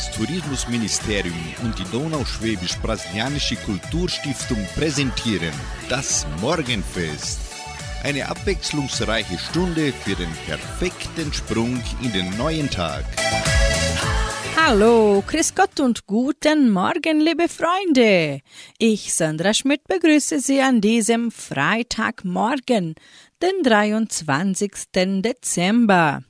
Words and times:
Das 0.00 0.12
Tourismusministerium 0.12 1.36
und 1.62 1.78
die 1.78 1.84
Donauschwäbisch-Brasilianische 1.92 3.56
Kulturstiftung 3.56 4.56
präsentieren 4.74 5.52
das 5.90 6.26
Morgenfest. 6.40 7.38
Eine 8.02 8.26
abwechslungsreiche 8.26 9.38
Stunde 9.38 9.92
für 9.92 10.14
den 10.14 10.30
perfekten 10.46 11.30
Sprung 11.34 11.82
in 12.02 12.12
den 12.14 12.34
neuen 12.38 12.70
Tag. 12.70 13.04
Hallo, 14.56 15.22
Chris 15.26 15.54
Gott 15.54 15.78
und 15.80 16.06
guten 16.06 16.70
Morgen, 16.70 17.20
liebe 17.20 17.46
Freunde. 17.48 18.40
Ich, 18.78 19.12
Sandra 19.12 19.52
Schmidt, 19.52 19.86
begrüße 19.86 20.40
Sie 20.40 20.62
an 20.62 20.80
diesem 20.80 21.30
Freitagmorgen, 21.30 22.94
den 23.42 23.62
23. 23.62 24.72
Dezember. 25.20 26.22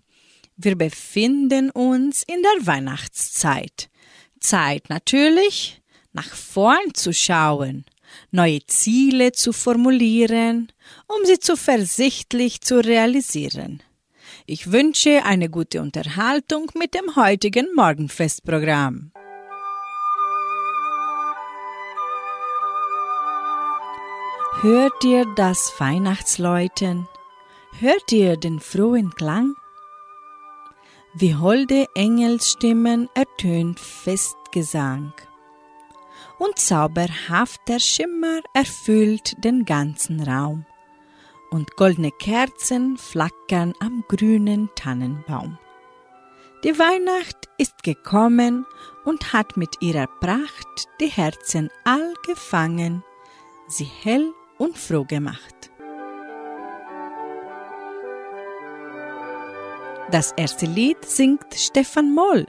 Wir 0.62 0.77
befinden 0.77 1.70
uns 1.70 2.23
in 2.23 2.42
der 2.42 2.66
Weihnachtszeit. 2.66 3.88
Zeit 4.41 4.91
natürlich, 4.91 5.80
nach 6.12 6.28
vorn 6.34 6.92
zu 6.92 7.14
schauen, 7.14 7.86
neue 8.30 8.66
Ziele 8.66 9.33
zu 9.33 9.55
formulieren, 9.55 10.70
um 11.06 11.24
sie 11.24 11.38
zuversichtlich 11.38 12.60
zu 12.60 12.84
realisieren. 12.84 13.83
Ich 14.45 14.70
wünsche 14.70 15.24
eine 15.24 15.48
gute 15.48 15.80
Unterhaltung 15.80 16.70
mit 16.74 16.92
dem 16.92 17.16
heutigen 17.16 17.69
Morgenfestprogramm. 17.74 19.12
Hört 24.61 25.05
ihr 25.05 25.24
das 25.36 25.72
Weihnachtsläuten? 25.78 27.08
Hört 27.78 28.12
ihr 28.12 28.36
den 28.36 28.61
frohen 28.61 29.14
Klang? 29.14 29.55
Wie 31.12 31.34
holde 31.34 31.87
Engelsstimmen 31.96 33.09
ertönt 33.14 33.80
Festgesang. 33.80 35.12
Und 36.39 36.56
zauberhafter 36.56 37.80
Schimmer 37.80 38.41
erfüllt 38.55 39.42
den 39.42 39.64
ganzen 39.64 40.22
Raum 40.22 40.64
und 41.50 41.75
goldene 41.75 42.12
Kerzen 42.12 42.97
flackern 42.97 43.75
am 43.81 44.05
grünen 44.06 44.70
Tannenbaum. 44.77 45.58
Die 46.62 46.78
Weihnacht 46.78 47.48
ist 47.58 47.83
gekommen 47.83 48.64
und 49.05 49.33
hat 49.33 49.56
mit 49.56 49.83
ihrer 49.83 50.06
Pracht 50.06 50.88
die 51.00 51.08
Herzen 51.08 51.70
all 51.83 52.14
gefangen, 52.25 53.03
sie 53.66 53.91
hell 54.03 54.33
und 54.58 54.78
froh 54.78 55.05
gemacht. 55.05 55.69
Das 60.11 60.33
erste 60.36 60.66
Lied 60.66 61.05
singt 61.05 61.55
Stefan 61.55 62.12
Moll. 62.12 62.47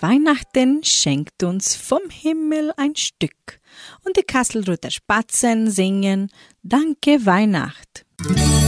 Weihnachten 0.00 0.84
schenkt 0.84 1.42
uns 1.42 1.74
vom 1.74 2.08
Himmel 2.08 2.72
ein 2.76 2.94
Stück. 2.94 3.60
Und 4.04 4.16
die 4.16 4.22
Kasselruther 4.22 4.92
Spatzen 4.92 5.70
singen 5.70 6.30
Danke 6.62 7.26
Weihnacht. 7.26 8.06
Weihnachten 8.20 8.59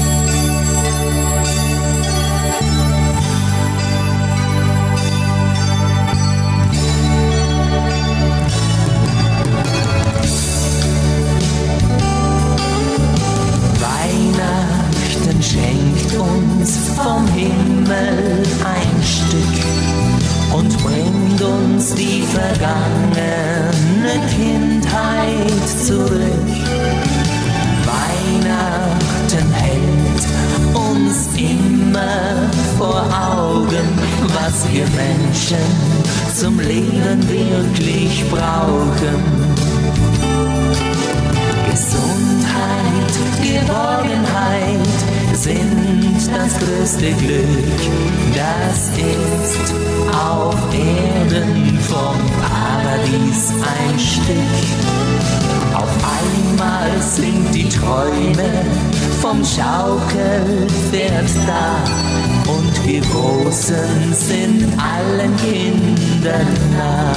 Großen 63.62 64.12
sind 64.12 64.72
allen 64.76 65.36
Kindern 65.36 66.48
nah. 66.76 67.12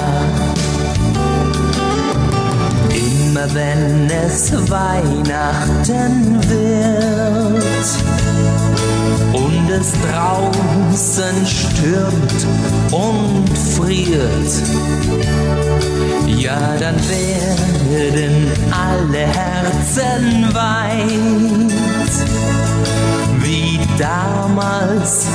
Immer 2.94 3.48
wenn 3.56 4.08
es 4.12 4.52
Weihnachten 4.70 6.40
wird 6.48 7.88
und 9.34 9.70
es 9.72 9.92
draußen 10.04 11.46
stürmt 11.48 12.48
und 12.92 13.50
friert, 13.76 14.52
ja, 16.28 16.78
dann 16.80 16.96
werden 17.90 18.52
alle 18.72 19.26
Herzen 19.26 20.54
weit, 20.54 22.14
wie 23.42 23.80
damals 23.98 25.28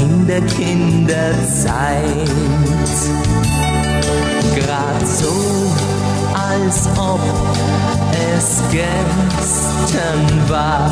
in 0.00 0.26
der 0.26 0.40
Kinderzeit. 0.42 2.30
Grad 4.56 5.06
so, 5.06 5.72
als 6.34 6.88
ob 6.98 7.20
es 8.34 8.62
gestern 8.70 10.48
war. 10.48 10.90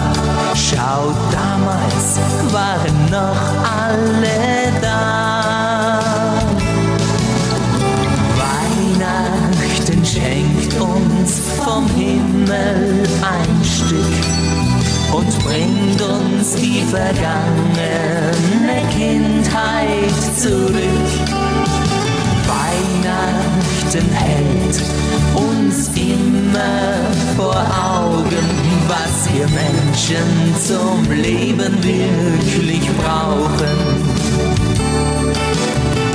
Schaut, 0.55 1.17
damals 1.33 2.19
waren 2.53 3.11
noch 3.11 3.43
alle 3.81 4.73
da. 4.81 6.39
Weihnachten 8.37 10.05
schenkt 10.05 10.75
uns 10.81 11.41
vom 11.65 11.87
Himmel 11.95 13.07
ein 13.23 13.65
Stück 13.65 14.37
und 15.13 15.45
bringt 15.45 16.03
uns 16.03 16.55
die 16.57 16.83
vergangene 16.83 17.17
Kindheit 17.17 17.76
zurück. 20.37 20.73
Weihnachten 22.47 24.11
hält 24.13 24.83
uns 25.35 25.89
immer 25.97 27.11
vor 27.37 27.57
Augen, 27.57 28.47
was 28.87 29.33
wir 29.33 29.47
Menschen 29.49 30.55
zum 30.63 31.11
Leben 31.11 31.83
wirklich 31.83 32.89
brauchen. 32.99 33.77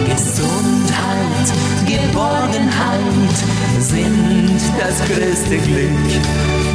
Gesundheit, 0.05 1.47
Geborgenheit 1.87 3.35
sind 3.79 4.61
das 4.79 4.99
größte 5.07 5.57
Glück, 5.57 6.21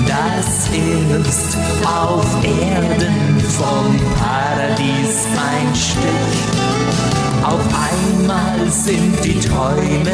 das 0.07 0.69
ist 0.69 1.57
auf 1.85 2.27
Erden 2.45 3.41
vom 3.41 3.97
Paradies 4.19 5.27
ein 5.37 5.75
Stück. 5.75 7.16
Auf 7.47 7.63
einmal 7.63 8.69
sind 8.73 9.25
die 9.25 9.39
Träume 9.39 10.11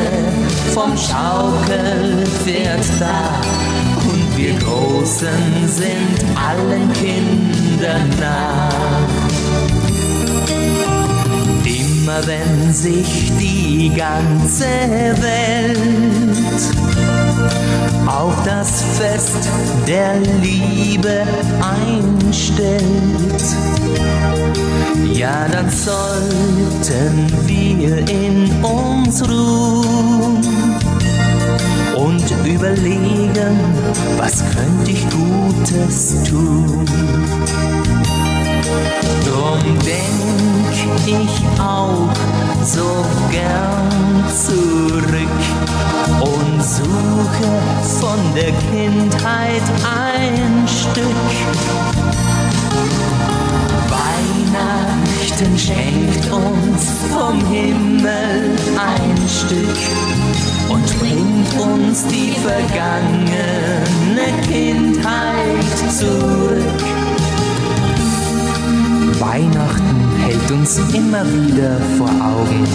vom 0.74 0.94
Schaukelpferd 0.98 2.84
da 3.00 3.40
und 4.02 4.36
wir 4.36 4.52
Großen 4.58 5.66
sind 5.66 6.36
allen 6.36 6.92
Kindern 6.92 8.10
nah. 8.20 8.68
Immer 11.64 12.26
wenn 12.26 12.74
sich 12.74 13.32
die 13.40 13.90
ganze 13.96 14.66
Welt 15.22 16.81
auf 18.06 18.34
das 18.44 18.82
Fest 18.98 19.48
der 19.86 20.14
Liebe 20.40 21.22
einstellt, 21.60 22.82
ja, 25.12 25.46
dann 25.50 25.70
sollten 25.70 27.26
wir 27.46 27.98
in 28.08 28.50
uns 28.62 29.22
ruhen 29.28 30.44
und 31.96 32.46
überlegen, 32.46 33.58
was 34.16 34.42
könnte 34.54 34.90
ich 34.90 35.04
Gutes 35.10 36.16
tun. 36.28 36.84
Drum 39.24 39.78
denk 39.84 40.22
ich 41.06 41.60
auch 41.60 42.08
so 42.64 43.04
gern 43.30 44.24
zurück 44.28 45.42
und 46.20 46.62
suche 46.62 47.50
von 48.00 48.18
der 48.34 48.52
Kindheit 48.70 49.62
ein 49.84 50.66
Stück. 50.66 51.04
Weihnachten 53.88 55.58
schenkt 55.58 56.30
uns 56.30 56.82
vom 57.12 57.44
Himmel 57.46 58.56
ein 58.78 59.16
Stück 59.28 59.78
und 60.68 60.98
bringt 60.98 61.60
uns 61.60 62.06
die 62.06 62.34
vergangene 62.40 63.42
Kindheit 64.46 65.92
zurück. 65.98 67.01
Weihnachten 69.20 69.96
hält 70.18 70.50
uns 70.50 70.78
immer 70.94 71.24
wieder 71.24 71.78
vor 71.98 72.08
Augen, 72.08 72.66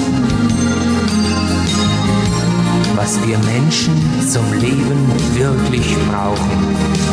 was 2.96 3.20
wir 3.26 3.38
Menschen 3.40 3.94
zum 4.28 4.52
Leben 4.60 5.12
wirklich 5.34 5.96
brauchen. 6.10 7.08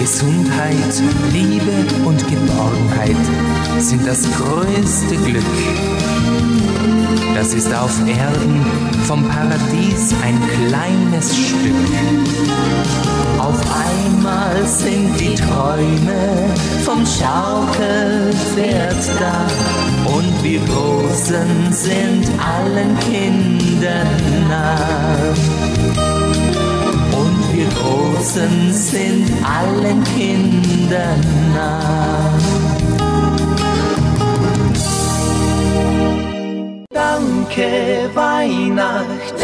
Gesundheit, 0.00 1.02
Liebe 1.32 1.72
und 2.04 2.18
Geborgenheit 2.28 3.16
sind 3.78 4.06
das 4.06 4.22
größte 4.32 5.16
Glück. 5.16 5.44
Das 7.34 7.54
ist 7.54 7.72
auf 7.74 7.98
Erden 8.06 8.64
vom 9.04 9.22
Paradies 9.28 10.14
ein 10.22 10.40
kleines 10.68 11.36
Stück. 11.36 13.11
Auf 13.42 13.60
einmal 13.74 14.64
sind 14.68 15.18
die 15.18 15.34
Träume 15.34 16.54
vom 16.84 17.04
Schaukelpferd 17.04 17.74
da 19.18 19.48
und 20.08 20.44
wir 20.44 20.60
Großen 20.60 21.72
sind 21.72 22.24
allen 22.38 22.96
Kindern 23.00 24.46
nah. 24.48 25.34
Und 27.18 27.52
wir 27.52 27.66
Großen 27.80 28.72
sind 28.72 29.28
allen 29.44 30.04
Kindern 30.16 31.20
nah. 31.52 32.38
Danke 36.90 38.08
Weihnacht, 38.14 39.34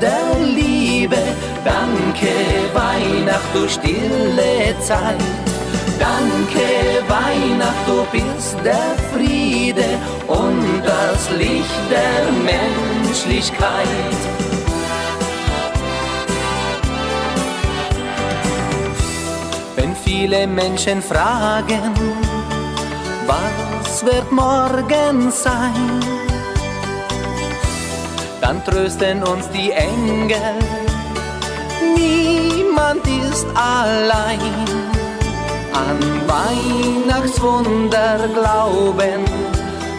der 0.00 0.38
Liebe, 0.42 1.18
danke 1.64 2.32
Weihnacht, 2.72 3.54
du 3.54 3.68
stille 3.68 4.78
Zeit. 4.80 5.16
Danke 5.98 6.68
Weihnacht, 7.08 7.86
du 7.86 8.06
bist 8.10 8.56
der 8.64 8.96
Friede 9.12 9.84
und 10.26 10.82
das 10.84 11.30
Licht 11.36 11.82
der 11.90 12.32
Menschlichkeit. 12.50 14.20
Wenn 19.76 19.94
viele 19.94 20.46
Menschen 20.46 21.02
fragen, 21.02 21.92
was 23.26 24.04
wird 24.04 24.32
morgen 24.32 25.30
sein, 25.30 26.19
dann 28.50 28.64
trösten 28.64 29.22
uns 29.22 29.48
die 29.50 29.70
Engel, 29.70 30.56
niemand 31.94 33.06
ist 33.06 33.46
allein. 33.54 34.40
An 35.72 35.98
Weihnachtswunder 36.26 38.18
glauben 38.34 39.22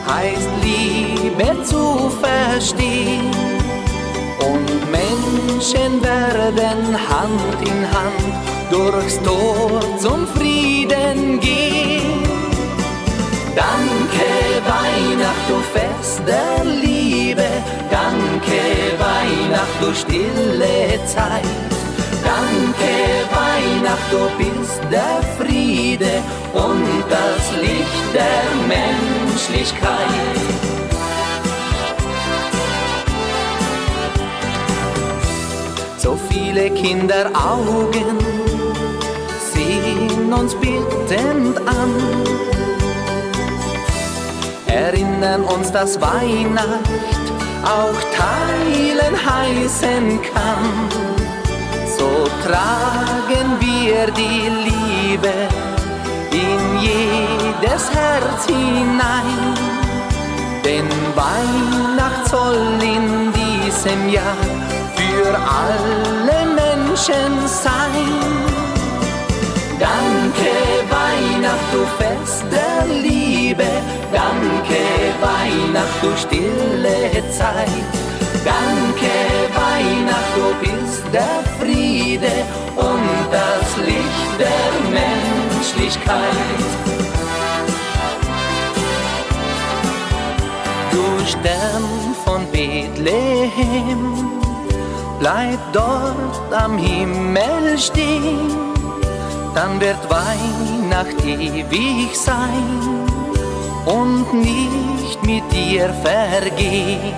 heißt 0.06 0.50
Liebe 0.64 1.64
zu 1.64 2.12
verstehen. 2.22 3.32
Und 4.40 4.70
Menschen 4.92 6.04
werden 6.04 6.98
Hand 7.08 7.58
in 7.62 7.82
Hand 7.96 8.34
durchs 8.70 9.18
Tor 9.22 9.80
zum 9.98 10.28
Frieden 10.28 11.40
gehen. 11.40 12.22
Danke 13.56 13.81
Stille 19.94 21.00
Zeit. 21.06 21.44
Danke 22.24 22.92
Weihnacht, 23.32 24.12
du 24.12 24.30
bist 24.38 24.82
der 24.92 25.22
Friede 25.38 26.22
und 26.54 27.04
das 27.10 27.52
Licht 27.60 28.08
der 28.14 28.44
Menschlichkeit. 28.68 29.92
So 35.98 36.18
viele 36.30 36.70
Kinderaugen 36.72 38.18
sehen 39.54 40.34
uns 40.34 40.56
bittend 40.56 41.58
an, 41.68 41.94
erinnern 44.68 45.44
uns, 45.44 45.72
dass 45.72 46.00
Weihnacht 46.00 47.21
auch 47.64 48.00
teilen 48.16 49.16
heißen 49.16 50.22
kann. 50.34 50.90
So 51.98 52.26
tragen 52.46 53.48
wir 53.60 54.08
die 54.12 54.50
Liebe 54.68 55.34
in 56.32 56.80
jedes 56.80 57.92
Herz 57.92 58.46
hinein. 58.48 59.54
Denn 60.64 60.90
Weihnacht 61.16 62.30
soll 62.30 62.82
in 62.82 63.32
diesem 63.34 64.10
Jahr 64.10 64.42
für 64.96 65.36
alle 65.36 66.46
Menschen 66.46 67.48
sein. 67.48 68.42
Danke 69.80 70.52
Weihnacht, 70.90 71.70
du 71.74 71.84
Fest 71.98 72.44
der 72.52 72.86
Liebe, 72.94 73.31
danke 73.58 74.82
Weihnacht, 75.22 76.02
du 76.02 76.16
stille 76.18 77.24
Zeit. 77.32 77.68
Danke 78.46 79.12
Weihnacht, 79.54 80.34
du 80.36 80.54
bist 80.62 81.04
der 81.14 81.44
Friede 81.60 82.32
und 82.76 83.10
das 83.32 83.78
Licht 83.86 84.40
der 84.40 84.72
Menschlichkeit. 84.90 86.22
Du 90.92 91.26
Stern 91.26 92.16
von 92.26 92.46
Bethlehem, 92.52 94.32
bleib 95.20 95.60
dort 95.74 96.54
am 96.54 96.78
Himmel 96.78 97.78
stehen, 97.78 98.74
dann 99.54 99.80
wird 99.80 100.00
Weihnacht 100.10 101.24
ewig 101.26 102.16
sein 102.18 103.21
und 103.86 104.34
nicht 104.34 105.24
mit 105.24 105.44
dir 105.52 105.90
vergehen. 106.04 107.14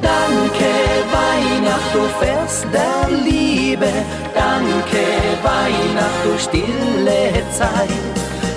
Danke 0.00 0.70
Weihnacht, 1.12 1.94
du 1.94 2.02
Fest 2.24 2.66
der 2.72 3.08
Liebe, 3.24 3.90
danke 4.34 5.04
Weihnacht, 5.42 6.24
du 6.24 6.38
stille 6.38 7.32
Zeit. 7.52 8.14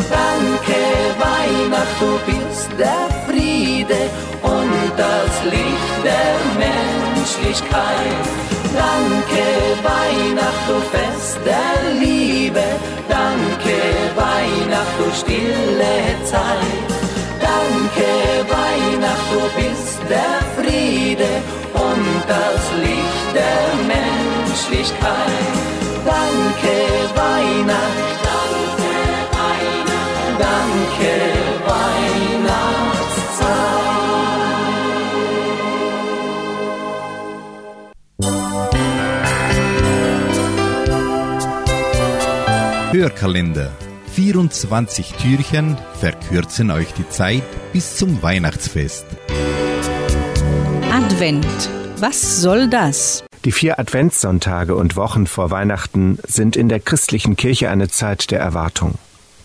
Danke 0.09 0.79
Weihnacht, 1.19 1.97
du 1.99 2.19
bist 2.25 2.69
der 2.77 3.09
Friede 3.25 4.09
und 4.43 4.91
das 4.97 5.43
Licht 5.45 6.03
der 6.03 6.35
Menschlichkeit. 6.59 8.52
Danke 8.73 9.45
Weihnacht, 9.83 10.63
du 10.67 10.79
Fest 10.91 11.39
der 11.45 11.93
Liebe, 11.99 12.63
danke 13.07 13.77
Weihnacht, 14.15 14.95
du 14.97 15.11
stille 15.15 15.95
Zeit. 16.25 16.89
Danke 17.39 18.09
Weihnacht, 18.49 19.27
du 19.31 19.41
bist 19.61 19.99
der 20.09 20.39
Friede 20.55 21.31
und 21.73 22.23
das 22.27 22.61
Licht 22.81 23.29
der 23.35 23.63
Menschlichkeit. 23.93 25.53
Danke 26.05 26.75
Weihnacht, 27.15 28.32
Hörkalender. 43.03 43.69
24 44.13 45.15
Türchen 45.15 45.77
verkürzen 45.99 46.71
euch 46.71 46.93
die 46.93 47.09
Zeit 47.09 47.43
bis 47.73 47.97
zum 47.97 48.23
Weihnachtsfest. 48.23 49.05
Advent. 50.89 51.45
Was 51.97 52.39
soll 52.41 52.69
das? 52.69 53.25
Die 53.43 53.51
vier 53.51 53.77
Adventssonntage 53.77 54.73
und 54.75 54.95
Wochen 54.95 55.27
vor 55.27 55.51
Weihnachten 55.51 56.17
sind 56.25 56.55
in 56.55 56.69
der 56.69 56.79
christlichen 56.79 57.35
Kirche 57.35 57.69
eine 57.69 57.89
Zeit 57.89 58.31
der 58.31 58.39
Erwartung. 58.39 58.93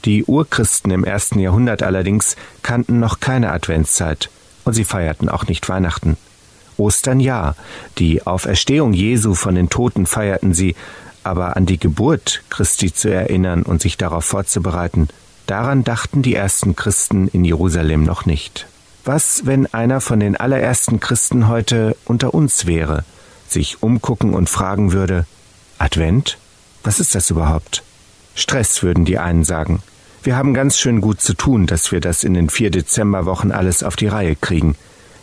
Die 0.04 0.22
Urchristen 0.22 0.92
im 0.92 1.02
ersten 1.02 1.40
Jahrhundert 1.40 1.82
allerdings 1.82 2.36
kannten 2.62 3.00
noch 3.00 3.18
keine 3.18 3.50
Adventszeit 3.50 4.30
und 4.66 4.74
sie 4.74 4.84
feierten 4.84 5.28
auch 5.28 5.48
nicht 5.48 5.68
Weihnachten. 5.68 6.16
Ostern 6.76 7.18
ja, 7.18 7.56
die 7.98 8.24
Auferstehung 8.24 8.92
Jesu 8.92 9.34
von 9.34 9.56
den 9.56 9.68
Toten 9.68 10.06
feierten 10.06 10.54
sie, 10.54 10.76
aber 11.28 11.56
an 11.56 11.66
die 11.66 11.78
Geburt 11.78 12.42
Christi 12.49 12.92
zu 12.92 13.12
erinnern 13.12 13.62
und 13.62 13.82
sich 13.82 13.97
darauf 13.97 14.25
vorzubereiten, 14.25 15.08
daran 15.47 15.85
dachten 15.85 16.23
die 16.23 16.35
ersten 16.35 16.75
Christen 16.75 17.28
in 17.28 17.44
Jerusalem 17.44 18.02
noch 18.02 18.26
nicht. 18.26 18.66
Was, 19.04 19.42
wenn 19.44 19.66
einer 19.66 20.00
von 20.00 20.20
den 20.20 20.37
allerersten 20.37 21.00
Christen 21.00 21.49
heute 21.49 21.97
unter 22.04 22.35
uns 22.35 22.66
wäre, 22.66 23.04
sich 23.47 23.82
umgucken 23.82 24.35
und 24.35 24.50
fragen 24.50 24.92
würde, 24.92 25.26
Advent? 25.78 26.38
Was 26.82 27.00
ist 27.00 27.14
das 27.14 27.30
überhaupt? 27.30 27.82
Stress 28.35 28.82
würden 28.82 29.04
die 29.04 29.18
einen 29.18 29.44
sagen. 29.44 29.82
Wir 30.23 30.37
haben 30.37 30.54
ganz 30.54 30.78
schön 30.78 31.00
gut 31.00 31.20
zu 31.20 31.35
tun, 31.35 31.66
dass 31.66 31.92
wir 31.92 32.00
das 32.00 32.25
in 32.25 32.35
den 32.35 32.50
vier 32.50 32.70
Dezemberwochen 32.70 33.52
alles 33.52 33.82
auf 33.82 33.97
die 33.97 34.08
Reihe 34.08 34.37
kriegen. 34.37 34.76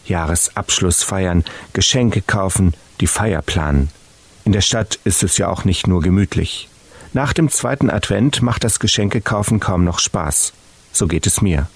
Jahresabschluss 0.05 1.03
feiern, 1.03 1.43
Geschenke 1.73 2.21
kaufen, 2.21 2.73
die 3.01 3.07
Feier 3.07 3.41
planen. 3.41 3.89
In 4.45 4.51
der 4.51 4.61
Stadt 4.61 4.99
ist 5.03 5.23
es 5.23 5.37
ja 5.39 5.49
auch 5.49 5.65
nicht 5.65 5.87
nur 5.87 6.01
gemütlich. 6.01 6.69
Nach 7.13 7.33
dem 7.33 7.49
zweiten 7.49 7.89
Advent 7.89 8.43
macht 8.43 8.63
das 8.63 8.79
Geschenkekaufen 8.79 9.59
kaum 9.59 9.83
noch 9.83 9.97
Spaß. 9.97 10.53
So 10.93 11.07
geht 11.07 11.25
es 11.25 11.41
mir. 11.41 11.67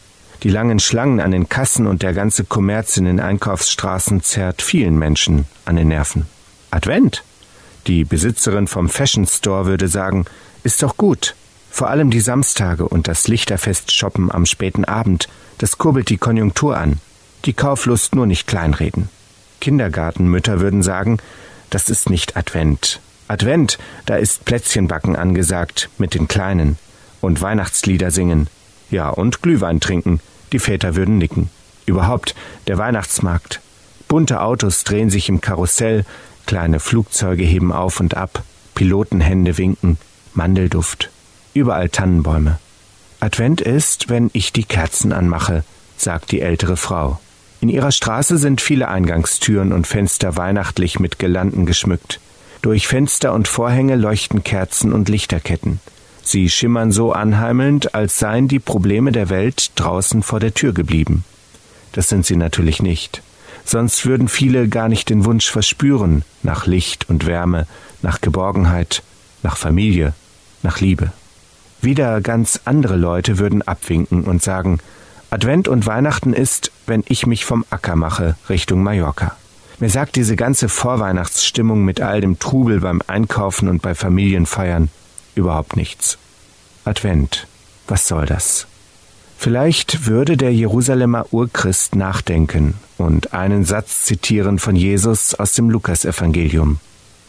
Die 0.43 0.49
langen 0.49 0.79
Schlangen 0.79 1.19
an 1.19 1.31
den 1.31 1.49
Kassen 1.49 1.87
und 1.87 2.03
der 2.03 2.13
ganze 2.13 2.43
Kommerz 2.43 2.95
in 2.95 3.05
den 3.05 3.19
Einkaufsstraßen 3.19 4.21
zerrt 4.21 4.61
vielen 4.61 4.97
Menschen 4.97 5.45
an 5.65 5.75
den 5.75 5.89
Nerven. 5.89 6.27
Advent? 6.71 7.23
Die 7.87 8.05
Besitzerin 8.05 8.67
vom 8.67 8.87
Fashion 8.87 9.25
Store 9.25 9.65
würde 9.65 9.87
sagen, 9.87 10.25
ist 10.63 10.83
doch 10.83 10.95
gut. 10.95 11.35
Vor 11.71 11.89
allem 11.89 12.11
die 12.11 12.19
Samstage 12.19 12.87
und 12.87 13.07
das 13.07 13.27
Lichterfest-Shoppen 13.27 14.31
am 14.31 14.45
späten 14.45 14.85
Abend, 14.85 15.27
das 15.57 15.77
kurbelt 15.77 16.09
die 16.09 16.17
Konjunktur 16.17 16.77
an. 16.77 16.99
Die 17.45 17.53
Kauflust 17.53 18.13
nur 18.13 18.27
nicht 18.27 18.45
kleinreden. 18.45 19.09
Kindergartenmütter 19.59 20.59
würden 20.59 20.83
sagen, 20.83 21.17
das 21.69 21.89
ist 21.89 22.09
nicht 22.09 22.37
Advent. 22.37 22.99
Advent, 23.27 23.77
da 24.05 24.15
ist 24.15 24.45
Plätzchenbacken 24.45 25.15
angesagt 25.15 25.89
mit 25.97 26.15
den 26.15 26.27
Kleinen 26.27 26.77
und 27.21 27.41
Weihnachtslieder 27.41 28.11
singen. 28.11 28.47
Ja, 28.89 29.09
und 29.09 29.41
Glühwein 29.41 29.79
trinken. 29.79 30.19
Die 30.51 30.59
Väter 30.59 30.95
würden 30.95 31.17
nicken. 31.17 31.49
Überhaupt 31.85 32.35
der 32.67 32.77
Weihnachtsmarkt. 32.77 33.61
Bunte 34.07 34.41
Autos 34.41 34.83
drehen 34.83 35.11
sich 35.11 35.29
im 35.29 35.41
Karussell, 35.41 36.05
kleine 36.47 36.79
Flugzeuge 36.79 37.43
heben 37.43 37.71
auf 37.71 37.99
und 37.99 38.17
ab, 38.17 38.43
Pilotenhände 38.73 39.57
winken, 39.59 39.97
Mandelduft. 40.33 41.11
Überall 41.53 41.89
Tannenbäume. 41.89 42.57
Advent 43.19 43.61
ist, 43.61 44.09
wenn 44.09 44.31
ich 44.33 44.53
die 44.53 44.63
Kerzen 44.63 45.13
anmache, 45.13 45.63
sagt 45.97 46.31
die 46.31 46.41
ältere 46.41 46.77
Frau. 46.77 47.19
In 47.61 47.69
ihrer 47.69 47.91
Straße 47.91 48.37
sind 48.37 48.61
viele 48.61 48.87
Eingangstüren 48.87 49.73
und 49.73 49.85
Fenster 49.85 50.37
weihnachtlich 50.37 50.99
mit 50.99 51.19
Girlanden 51.19 51.65
geschmückt. 51.65 52.19
Durch 52.61 52.87
Fenster 52.87 53.33
und 53.33 53.47
Vorhänge 53.47 53.95
leuchten 53.95 54.43
Kerzen 54.43 54.93
und 54.93 55.09
Lichterketten. 55.09 55.79
Sie 56.23 56.49
schimmern 56.49 56.91
so 56.91 57.11
anheimelnd, 57.11 57.95
als 57.95 58.19
seien 58.19 58.47
die 58.47 58.59
Probleme 58.59 59.11
der 59.11 59.29
Welt 59.29 59.71
draußen 59.75 60.23
vor 60.23 60.39
der 60.39 60.53
Tür 60.53 60.73
geblieben. 60.73 61.23
Das 61.91 62.07
sind 62.07 62.25
sie 62.25 62.35
natürlich 62.35 62.81
nicht. 62.81 63.23
Sonst 63.65 64.05
würden 64.05 64.27
viele 64.27 64.67
gar 64.67 64.89
nicht 64.89 65.09
den 65.09 65.25
Wunsch 65.25 65.49
verspüren 65.49 66.23
nach 66.43 66.65
Licht 66.65 67.09
und 67.09 67.25
Wärme, 67.25 67.67
nach 68.01 68.21
Geborgenheit, 68.21 69.03
nach 69.43 69.57
Familie, 69.57 70.13
nach 70.63 70.79
Liebe. 70.79 71.11
Wieder 71.81 72.21
ganz 72.21 72.61
andere 72.65 72.95
Leute 72.95 73.37
würden 73.37 73.61
abwinken 73.61 74.23
und 74.23 74.41
sagen, 74.41 74.79
Advent 75.31 75.67
und 75.67 75.85
Weihnachten 75.85 76.33
ist, 76.33 76.71
wenn 76.87 77.03
ich 77.07 77.27
mich 77.27 77.45
vom 77.45 77.63
Acker 77.69 77.95
mache 77.95 78.35
Richtung 78.49 78.81
Mallorca. 78.81 79.35
Mir 79.79 79.89
sagt 79.89 80.15
diese 80.15 80.35
ganze 80.35 80.69
Vorweihnachtsstimmung 80.69 81.85
mit 81.85 82.01
all 82.01 82.19
dem 82.19 82.39
Trubel 82.39 82.81
beim 82.81 83.01
Einkaufen 83.07 83.69
und 83.69 83.81
bei 83.81 83.93
Familienfeiern 83.93 84.89
überhaupt 85.35 85.75
nichts. 85.75 86.17
Advent, 86.83 87.47
was 87.87 88.07
soll 88.07 88.25
das? 88.25 88.67
Vielleicht 89.37 90.05
würde 90.05 90.35
der 90.35 90.53
Jerusalemer 90.53 91.27
Urchrist 91.31 91.95
nachdenken 91.95 92.73
und 92.97 93.33
einen 93.33 93.63
Satz 93.63 94.03
zitieren 94.03 94.59
von 94.59 94.75
Jesus 94.75 95.33
aus 95.33 95.53
dem 95.53 95.69
Lukasevangelium. 95.69 96.79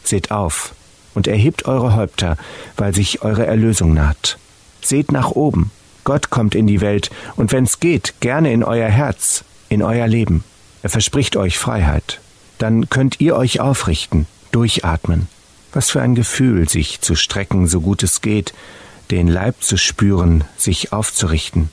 Seht 0.03 0.33
auf 0.33 0.75
und 1.15 1.29
erhebt 1.29 1.67
eure 1.67 1.95
Häupter, 1.95 2.37
weil 2.77 2.95
sich 2.95 3.23
eure 3.23 3.47
Erlösung 3.47 3.95
naht. 3.95 4.39
Seht 4.83 5.13
nach 5.13 5.31
oben, 5.31 5.71
Gott 6.05 6.31
kommt 6.31 6.55
in 6.55 6.67
die 6.67 6.81
Welt 6.81 7.11
und 7.37 7.53
wenn's 7.53 7.81
geht, 7.81 8.15
gerne 8.21 8.53
in 8.53 8.65
euer 8.65 8.89
Herz, 8.89 9.45
in 9.69 9.83
euer 9.83 10.07
Leben. 10.07 10.45
Er 10.83 10.91
verspricht 10.91 11.37
euch 11.37 11.59
Freiheit. 11.59 12.21
Dann 12.59 12.89
könnt 12.89 13.21
ihr 13.21 13.37
euch 13.37 13.61
aufrichten, 13.61 14.27
durchatmen. 14.53 15.29
Was 15.73 15.91
für 15.91 16.03
ein 16.03 16.15
Gefühl, 16.15 16.69
sich 16.69 17.01
zu 17.01 17.15
strecken, 17.15 17.67
so 17.67 17.81
gut 17.81 18.03
es 18.03 18.21
geht, 18.21 18.53
den 19.11 19.29
Leib 19.29 19.63
zu 19.63 19.77
spüren, 19.77 20.45
sich 20.57 20.93
aufzurichten. 20.93 21.71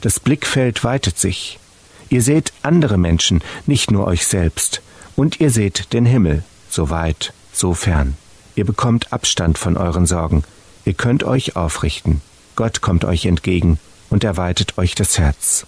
Das 0.00 0.20
Blickfeld 0.20 0.84
weitet 0.84 1.18
sich. 1.18 1.58
Ihr 2.08 2.22
seht 2.22 2.52
andere 2.62 2.98
Menschen, 2.98 3.42
nicht 3.66 3.90
nur 3.90 4.06
euch 4.06 4.26
selbst. 4.26 4.82
Und 5.16 5.40
ihr 5.40 5.50
seht 5.50 5.92
den 5.92 6.06
Himmel, 6.06 6.44
so 6.68 6.90
weit, 6.90 7.32
so 7.52 7.74
fern. 7.74 8.16
Ihr 8.54 8.64
bekommt 8.64 9.12
Abstand 9.12 9.58
von 9.58 9.76
euren 9.76 10.06
Sorgen. 10.06 10.44
Ihr 10.84 10.94
könnt 10.94 11.24
euch 11.24 11.56
aufrichten. 11.56 12.20
Gott 12.56 12.80
kommt 12.80 13.04
euch 13.04 13.26
entgegen 13.26 13.78
und 14.10 14.24
erweitet 14.24 14.78
euch 14.78 14.94
das 14.94 15.18
Herz. 15.18 15.66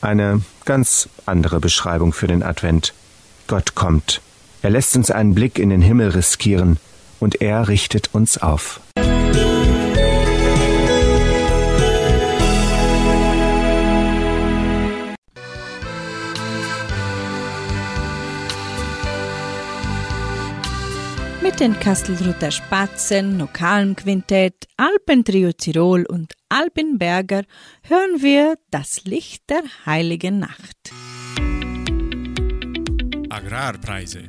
Eine 0.00 0.42
ganz 0.64 1.08
andere 1.24 1.60
Beschreibung 1.60 2.12
für 2.12 2.26
den 2.26 2.42
Advent. 2.42 2.94
Gott 3.46 3.74
kommt. 3.74 4.20
Er 4.62 4.70
lässt 4.70 4.96
uns 4.96 5.10
einen 5.10 5.34
Blick 5.34 5.58
in 5.58 5.70
den 5.70 5.82
Himmel 5.82 6.10
riskieren 6.10 6.78
und 7.20 7.40
er 7.40 7.68
richtet 7.68 8.10
uns 8.12 8.38
auf. 8.38 8.80
Mit 21.56 21.72
den 21.72 21.80
Kastelruther 21.80 22.50
Spatzen, 22.50 23.48
Quintett, 23.96 24.68
Alpentrio 24.76 25.52
Tirol 25.52 26.04
und 26.04 26.34
Alpenberger 26.50 27.44
hören 27.80 28.20
wir 28.20 28.58
das 28.70 29.04
Licht 29.06 29.48
der 29.48 29.62
heiligen 29.86 30.38
Nacht. 30.38 30.92
Agrarpreise. 33.30 34.24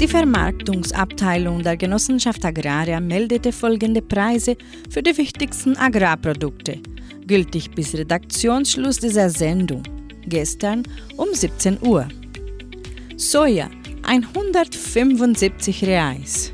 Die 0.00 0.08
Vermarktungsabteilung 0.08 1.62
der 1.62 1.76
Genossenschaft 1.76 2.44
Agraria 2.44 2.98
meldete 2.98 3.52
folgende 3.52 4.02
Preise 4.02 4.56
für 4.90 5.04
die 5.04 5.16
wichtigsten 5.16 5.76
Agrarprodukte, 5.76 6.80
gültig 7.28 7.70
bis 7.76 7.94
Redaktionsschluss 7.94 8.98
dieser 8.98 9.30
Sendung, 9.30 9.84
gestern 10.26 10.82
um 11.16 11.32
17 11.32 11.78
Uhr. 11.80 12.08
Soja 13.16 13.70
175 14.06 15.84
Reais, 15.84 16.52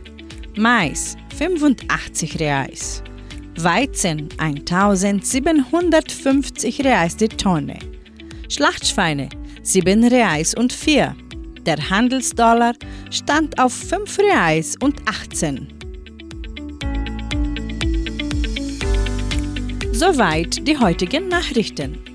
Mais 0.56 1.16
85 1.36 2.40
Reais, 2.40 3.02
Weizen 3.56 4.28
1750 4.38 6.84
Reais 6.84 7.16
die 7.16 7.28
Tonne, 7.28 7.78
Schlachtschweine 8.48 9.28
7 9.62 10.04
Reais 10.04 10.54
und 10.54 10.72
4. 10.72 11.14
Der 11.66 11.90
Handelsdollar 11.90 12.74
stand 13.10 13.58
auf 13.58 13.72
5 13.72 14.18
Reais 14.18 14.76
und 14.80 14.96
18. 15.06 15.68
Soweit 19.92 20.66
die 20.66 20.78
heutigen 20.78 21.28
Nachrichten. 21.28 22.09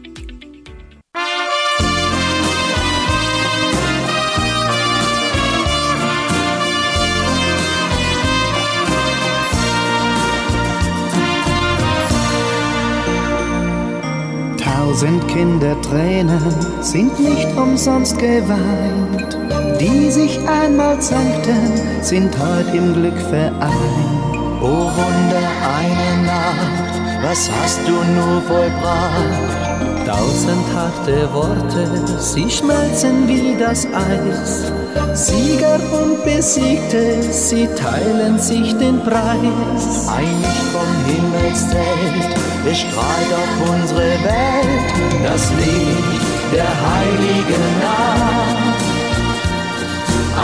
Tausend 14.95 15.27
Kindertränen 15.27 16.39
sind 16.79 17.19
nicht 17.19 17.53
umsonst 17.57 18.17
geweint. 18.17 19.37
Die 19.77 20.09
sich 20.09 20.39
einmal 20.47 21.01
zankten, 21.01 22.01
sind 22.01 22.33
heut 22.39 22.73
im 22.73 22.93
Glück 22.93 23.19
vereint. 23.29 24.37
O 24.61 24.87
Wunder, 24.95 25.49
eine 25.67 26.25
Nacht 26.25 27.21
was 27.21 27.51
hast 27.51 27.81
du 27.85 27.91
nur 27.91 28.41
vollbracht? 28.43 30.07
Tausend 30.07 30.65
harte 30.73 31.33
Worte, 31.33 31.89
sie 32.17 32.49
schmelzen 32.49 33.27
wie 33.27 33.57
das 33.59 33.85
Eis. 33.87 34.71
Sieger 35.13 35.77
und 35.91 36.23
Besiegte, 36.23 37.21
sie 37.21 37.67
teilen 37.75 38.39
sich 38.39 38.77
den 38.77 39.01
Preis. 39.01 40.07
Ein 40.07 40.41
Licht 40.41 40.63
vom 40.71 40.87
Himmelszelt 41.05 42.44
bestrahlt 42.65 43.31
auf 43.31 43.69
unsere 43.69 44.10
Welt, 44.25 44.89
das 45.24 45.51
Licht 45.51 46.25
der 46.51 46.72
heiligen 46.89 47.67
Nacht. 47.86 48.81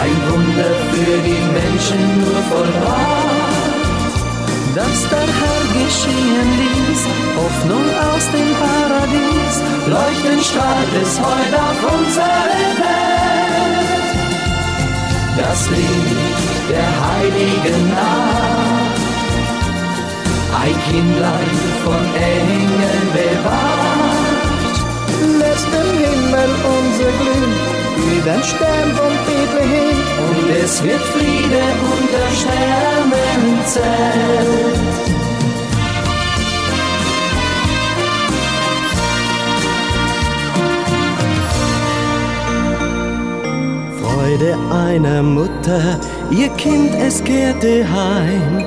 Ein 0.01 0.18
Wunder 0.30 0.74
für 0.92 1.18
die 1.28 1.44
Menschen 1.60 2.01
nur 2.22 2.42
vollbracht, 2.51 4.22
das 4.75 4.98
der 5.10 5.28
Herr 5.40 5.63
geschehen 5.82 6.50
ließ, 6.62 7.01
Hoffnung 7.42 7.86
aus 8.10 8.25
dem 8.36 8.50
Paradies, 8.63 9.56
leuchten 9.88 10.40
strahlt 10.44 10.94
es 11.01 11.20
heute 11.20 11.58
auf 11.70 11.80
unsere 11.98 12.56
Welt. 12.82 13.01
Das 15.38 15.70
Licht 15.72 16.70
der 16.70 16.92
heiligen 17.08 17.90
Nacht, 17.90 19.01
ein 20.62 20.75
Kindlein 20.88 21.71
von 21.84 22.04
Engeln 22.16 23.12
bewacht, 23.14 24.76
lässt 25.40 25.68
im 25.68 25.90
Himmel 26.04 26.50
unser 26.76 27.12
Glück 27.20 27.56
wie 27.98 28.20
den 28.22 28.44
Stern 28.44 28.90
von 28.96 29.14
Bethlehem. 29.26 29.98
Und 30.28 30.48
es 30.64 30.74
wird 30.84 31.04
Friede 31.14 31.64
unter 31.94 32.28
Sternenzelt. 32.42 35.21
Freude 44.32 44.58
einer 44.72 45.22
Mutter, 45.24 46.00
ihr 46.30 46.48
Kind, 46.50 46.96
es 46.96 47.22
kehrte 47.22 47.86
heim. 47.92 48.66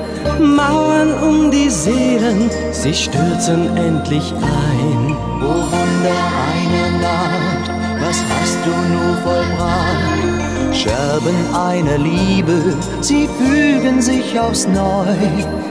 Mauern 0.55 1.11
um 1.23 1.49
die 1.49 1.71
Seelen, 1.71 2.51
sie 2.71 2.93
stürzen 2.93 3.75
endlich 3.75 4.31
ein. 4.33 5.15
O 5.41 5.53
Wunder 5.73 6.21
einer 6.53 6.91
Nacht, 7.01 7.71
was 7.99 8.17
hast 8.29 8.57
du 8.63 8.73
nur 8.93 9.17
vollbracht? 9.23 10.75
Scherben 10.75 11.55
einer 11.55 11.97
Liebe, 11.97 12.75
sie 13.01 13.27
fügen 13.39 14.01
sich 14.03 14.39
aufs 14.39 14.67
Neu. 14.67 15.15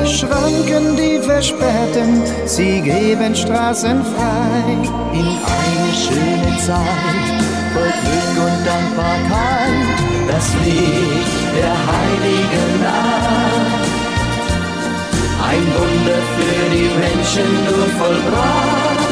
Schranken, 0.05 0.97
die 0.97 1.21
versperrten, 1.21 2.21
sie 2.47 2.81
geben 2.81 3.37
Straßen 3.37 4.03
frei. 4.03 4.89
In 5.13 5.27
eine 5.57 5.95
schöne 5.95 6.59
Zeit, 6.59 7.27
voll 7.73 7.93
Glück 8.03 8.45
und 8.45 8.67
Dankbarkeit, 8.67 9.54
das 10.35 10.47
Licht 10.65 11.43
der 11.57 11.75
heiligen 11.91 12.71
Nacht. 12.83 13.89
Ein 15.51 15.65
Wunder 15.79 16.21
für 16.37 16.65
die 16.75 16.91
Menschen 17.05 17.49
nur 17.67 17.87
vollbracht 17.99 19.05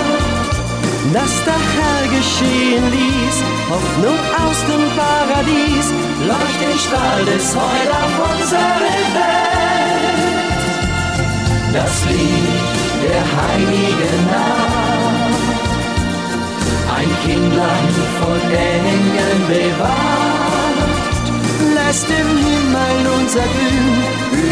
das 1.13 1.45
der 1.45 1.63
Herr 1.75 2.03
geschehen 2.17 2.85
ließ, 2.91 3.37
Hoffnung 3.69 4.19
aus 4.45 4.59
dem 4.71 4.85
Paradies, 4.97 5.87
leuchtet 6.27 6.79
Strahl 6.81 7.23
des 7.27 7.55
Heut 7.55 7.91
auf 8.01 8.15
unsere 8.31 8.97
Welt. 9.19 9.43
Das 11.75 11.95
Licht 12.07 12.77
der 13.05 13.23
heiligen 13.37 14.21
Nacht, 14.33 15.63
ein 16.97 17.11
Kindlein 17.27 17.89
von 18.21 18.41
Engeln 18.51 19.41
bewacht, 19.49 20.22
lässt 21.93 22.09
im 22.09 22.31
Himmel 22.47 22.99
unser 23.21 23.47
Glühen 23.55 23.89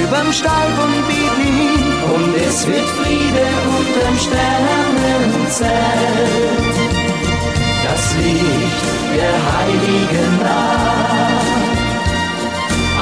überm 0.05 0.31
Stall 0.31 0.69
von 0.79 0.93
Bethlehem 1.09 1.85
und 2.15 2.33
es 2.37 2.67
wird 2.67 2.89
Friede 2.99 3.47
unterm 3.79 4.17
Sternenzelt. 4.25 5.71
Das 7.87 8.03
Licht 8.21 8.85
der 9.17 9.37
heiligen 9.53 10.33
Nacht, 10.49 11.79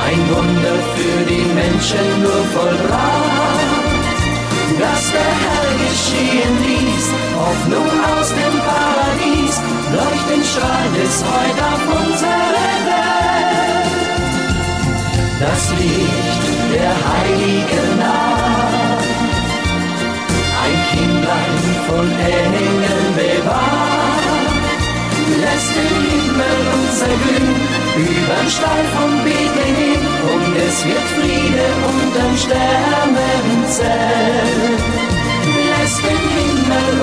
ein 0.07 0.21
Wunder 0.33 0.77
für 0.95 1.19
die 1.33 1.47
Menschen 1.61 2.09
nur 2.23 2.43
vollbracht, 2.55 3.89
dass 4.79 5.03
der 5.17 5.33
Herr 5.43 5.69
geschehen 5.85 6.55
ließ, 6.69 7.07
Hoffnung 7.43 7.91
aus 8.13 8.29
dem 8.41 8.55
Paradies, 8.71 9.55
leuchten 9.99 10.43
Strahl 10.51 10.89
des 10.95 11.15
heute 11.25 11.65
auf 11.75 11.85
unsere 11.99 12.79
Welt. 12.87 13.18
Das 15.41 15.71
Licht 15.79 16.43
der 16.75 16.91
heiligen 16.91 17.99
Nacht, 17.99 19.07
ein 20.65 20.79
Kindlein 20.91 21.59
von 21.87 22.09
Engeln 22.11 23.09
bewahrt, 23.15 24.59
lässt 25.41 25.75
im 25.79 25.95
Himmel 26.11 26.59
unser 26.75 27.15
Glück 27.23 27.61
überm 27.99 28.49
Stall 28.51 28.85
von 28.97 29.13
Bethlehem 29.23 30.03
und 30.35 30.57
es 30.57 30.77
wird 30.85 31.07
Friede 31.15 31.67
unterm 31.87 32.35
Sternenzelt. 32.37 33.89
Lässt 35.71 36.01
im 36.01 36.23
Himmel 36.35 36.48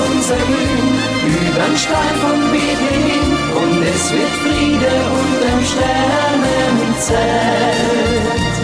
unser 0.07 0.35
Glück 0.35 0.99
überm 1.47 1.75
Stall 1.77 2.13
von 2.21 2.39
Bethlehem 2.51 3.27
und 3.61 3.77
es 3.83 4.03
wird 4.11 4.33
Friede 4.43 4.93
unterm 5.19 5.61
Sternenzelt. 5.63 8.54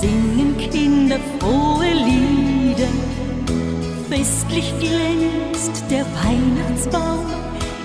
singen 0.00 0.56
Kinder 0.70 1.18
frohe 1.38 1.92
Lieder. 1.92 2.92
Festlich 4.08 4.72
glänzt 4.78 5.82
der 5.90 6.04
Weihnachtsbaum 6.22 7.26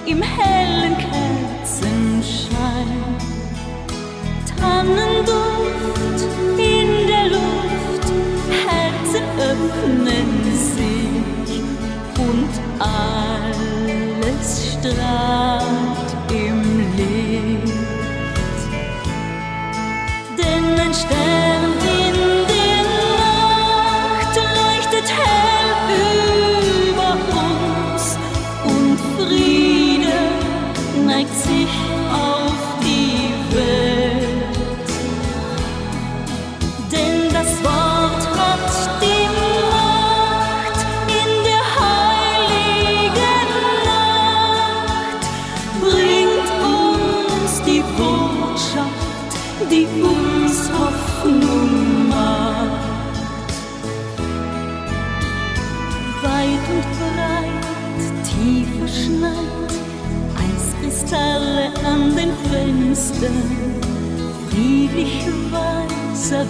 im 0.05 0.21
hellen 0.21 0.95
Kerzenschein. 0.97 2.47
Tannenduft 4.59 6.21
in 6.57 7.07
der 7.07 7.25
Luft, 7.29 8.05
Herzen 8.67 9.25
öffnen 9.39 10.29
sich 10.75 11.61
und 12.19 12.53
alles 12.79 14.49
strahlt. 14.73 15.92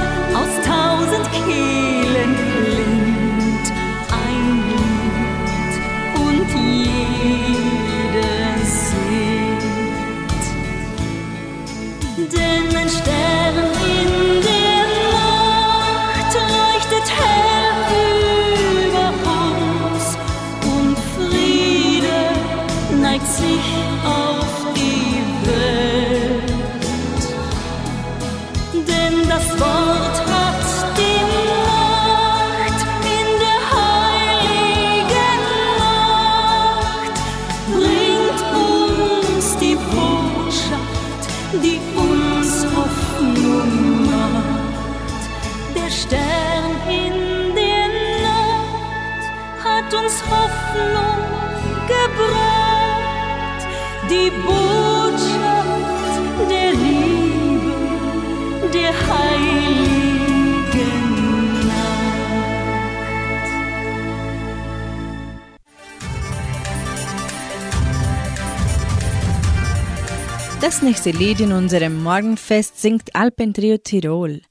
nächste 71.06 71.24
Lied 71.24 71.40
in 71.40 71.52
unserem 71.52 72.02
Morgenfest 72.02 72.80
singt 72.80 73.14
Alpentrio 73.14 73.78
Tirol. 73.78 74.42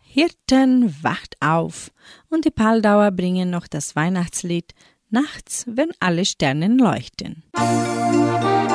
Hirten 0.00 0.94
wacht 1.02 1.36
auf 1.40 1.90
und 2.30 2.46
die 2.46 2.50
Paldauer 2.50 3.10
bringen 3.10 3.50
noch 3.50 3.66
das 3.66 3.94
Weihnachtslied 3.94 4.72
Nachts, 5.10 5.66
wenn 5.68 5.90
alle 6.00 6.24
Sternen 6.24 6.78
leuchten. 6.78 7.42
Musik 7.54 8.67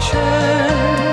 深 0.00 1.07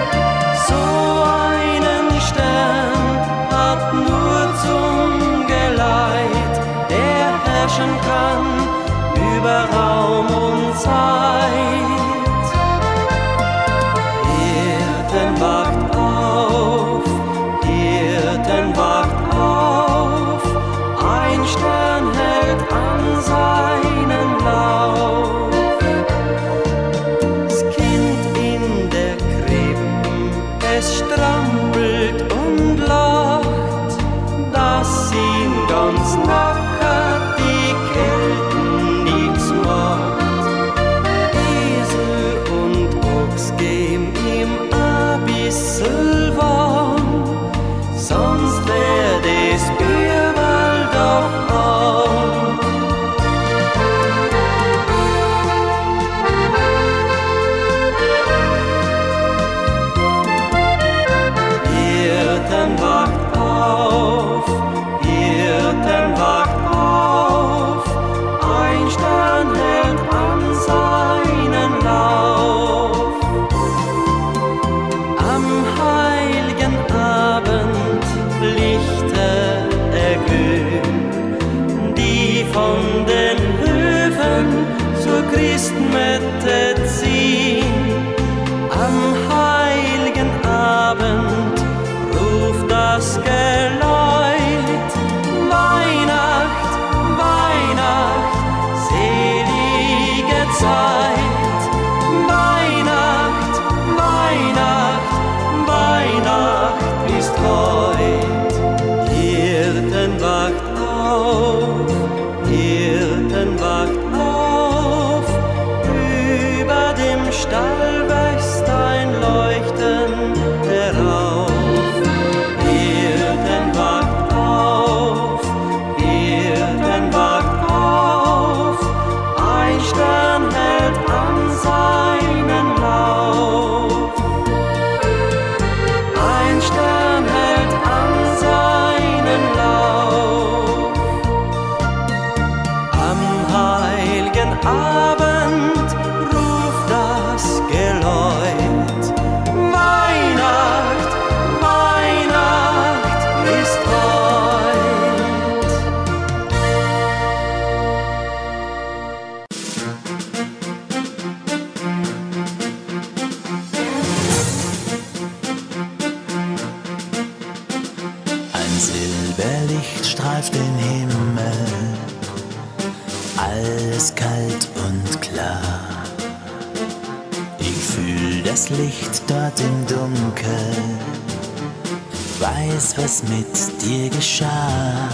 was 183.15 183.23
mit 183.29 183.81
dir 183.81 184.09
geschah. 184.09 185.09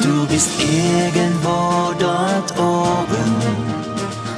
Du 0.00 0.26
bist 0.26 0.50
irgendwo 0.60 1.92
dort 1.98 2.52
oben 2.58 3.34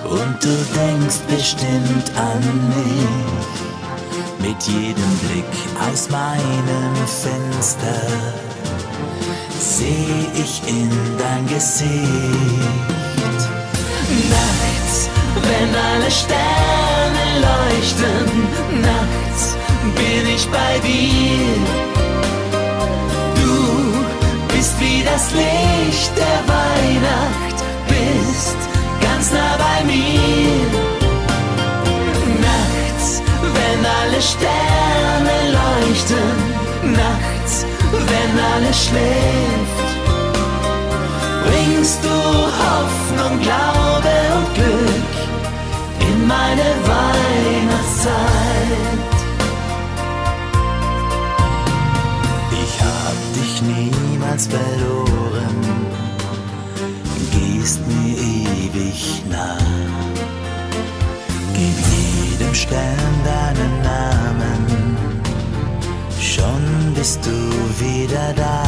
und 0.04 0.42
du 0.42 0.56
denkst 0.74 1.20
bestimmt 1.28 2.10
an 2.16 2.42
mich 2.68 4.48
mit 4.48 4.62
jedem 4.62 5.18
Blick 5.24 5.52
aus 5.90 6.08
meinem 6.08 6.94
Fenster 7.06 8.06
seh 9.58 10.26
ich 10.34 10.62
in 10.66 10.90
dein 11.18 11.46
Gesicht. 11.46 11.90
Nachts, 14.30 15.08
wenn 15.42 15.74
alle 15.74 16.10
Sterne 16.10 17.24
leuchten, 17.46 18.80
nachts 18.80 19.56
bin 19.94 20.34
ich 20.34 20.48
bei 20.48 20.78
dir. 20.78 21.89
Wie 25.00 25.04
das 25.04 25.30
Licht 25.32 26.12
der 26.16 26.40
Weihnacht, 26.54 27.58
bist 27.88 28.60
ganz 29.00 29.32
nah 29.32 29.56
bei 29.56 29.84
mir 29.84 30.90
wenn 33.56 33.86
alle 34.00 34.20
Sterne 34.20 35.36
leuchten, 35.58 36.30
nachts, 36.92 37.64
wenn 37.92 38.32
alles 38.54 38.86
schläft. 38.86 39.88
Bringst 41.46 42.04
du 42.04 42.16
Hoffnung, 42.62 43.40
Glaube 43.40 44.12
und 44.36 44.54
Glück 44.54 45.14
in 46.08 46.26
meine 46.26 46.68
Weihnachtszeit. 46.92 48.39
Niemals 54.30 54.46
verloren, 54.46 55.56
gehst 57.30 57.80
mir 57.86 58.16
ewig 58.16 59.22
nah. 59.28 59.58
Gib 61.54 61.76
jedem 61.92 62.54
Stern 62.54 63.14
deinen 63.24 63.82
Namen, 63.82 64.96
schon 66.20 66.94
bist 66.94 67.20
du 67.24 67.84
wieder 67.84 68.32
da. 68.36 68.62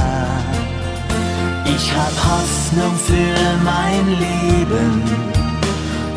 Ich 1.65 1.93
hab 1.93 2.13
Hoffnung 2.31 2.95
für 3.07 3.65
mein 3.65 4.07
Leben 4.09 5.03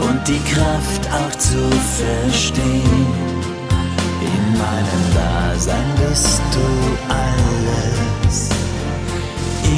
und 0.08 0.28
die 0.28 0.42
Kraft 0.54 1.04
auch 1.12 1.36
zu 1.38 1.70
verstehen. 1.98 3.08
In 4.22 4.58
meinem 4.58 5.04
Dasein 5.14 5.86
bist 6.10 6.42
du 6.52 7.14
alles, 7.14 7.55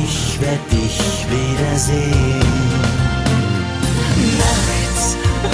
ich 0.03 0.39
werd 0.41 0.71
dich 0.71 0.99
wiedersehen 1.29 2.47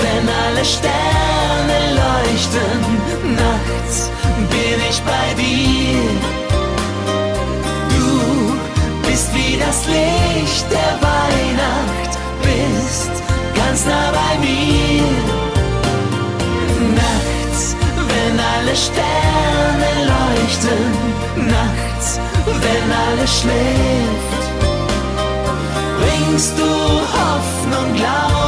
wenn 0.03 0.29
alle 0.29 0.65
Sterne 0.65 1.77
leuchten, 2.01 3.35
nachts 3.35 4.09
bin 4.49 4.79
ich 4.89 4.99
bei 5.01 5.27
dir. 5.41 6.09
Du 7.89 8.57
bist 9.07 9.33
wie 9.33 9.57
das 9.57 9.85
Licht 9.87 10.65
der 10.71 10.93
Weihnacht, 11.09 12.11
bist 12.41 13.13
ganz 13.55 13.85
nah 13.85 14.11
bei 14.19 14.33
mir. 14.45 15.03
Nachts, 17.01 17.75
wenn 18.09 18.39
alle 18.53 18.75
Sterne 18.75 19.89
leuchten, 20.13 21.47
nachts, 21.47 21.92
wenn 22.45 22.91
alles 22.91 23.41
schläft. 23.41 24.43
Bringst 25.99 26.57
du 26.57 26.63
Hoffnung, 26.63 27.93
Glaube 27.95 28.42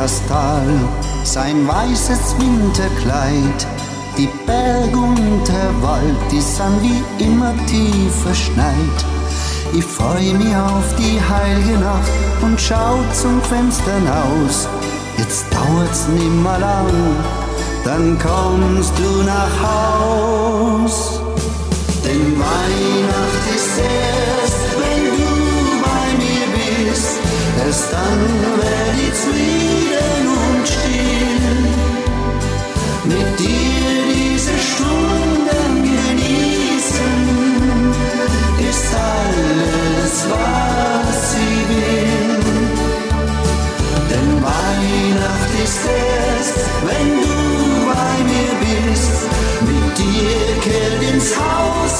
das 0.00 0.22
Tal 0.28 0.66
sein 1.24 1.68
weißes 1.68 2.34
Winterkleid. 2.38 3.66
Die 4.16 4.28
Berg 4.46 4.96
und 4.96 5.46
der 5.46 5.70
Wald, 5.82 6.20
die 6.32 6.40
sind 6.40 6.76
wie 6.82 7.24
immer 7.24 7.52
tief 7.66 8.14
verschneit. 8.22 8.98
Ich 9.74 9.84
freu 9.84 10.22
mich 10.38 10.56
auf 10.56 10.88
die 10.98 11.20
heilige 11.20 11.78
Nacht 11.78 12.12
und 12.40 12.58
schau 12.58 12.98
zum 13.12 13.42
Fenster 13.42 13.98
aus. 14.24 14.68
Jetzt 15.18 15.44
dauert's 15.52 16.08
nimmer 16.08 16.58
lang, 16.58 16.94
dann 17.84 18.18
kommst 18.18 18.92
du 18.98 19.10
nach 19.22 19.54
Haus. 19.68 21.20
Denn 22.04 22.38
Weihnacht 22.40 23.44
ist 23.54 23.78
erst, 23.78 24.62
wenn 24.80 25.04
du 25.18 25.32
bei 25.86 26.04
mir 26.24 26.46
bist. 26.56 27.18
Erst 27.66 27.92
dann 27.92 28.20
werd 28.62 28.96
ich 29.06 29.14
zufrieden 29.14 29.69
Mit 33.10 33.40
dir 33.40 33.90
diese 34.14 34.56
Stunden 34.70 35.72
genießen, 35.82 37.12
ist 38.70 38.90
alles, 38.94 40.14
was 40.32 41.34
ich 41.34 41.60
will. 41.70 42.38
Denn 44.10 44.30
Weihnacht 44.44 45.52
ist 45.64 45.82
erst, 45.86 46.58
wenn 46.86 47.10
du 47.26 47.38
bei 47.90 48.12
mir 48.30 48.52
bist. 48.64 49.18
Mit 49.62 49.98
dir 49.98 50.40
kehrt 50.62 51.02
ins 51.12 51.30
Haus 51.36 51.94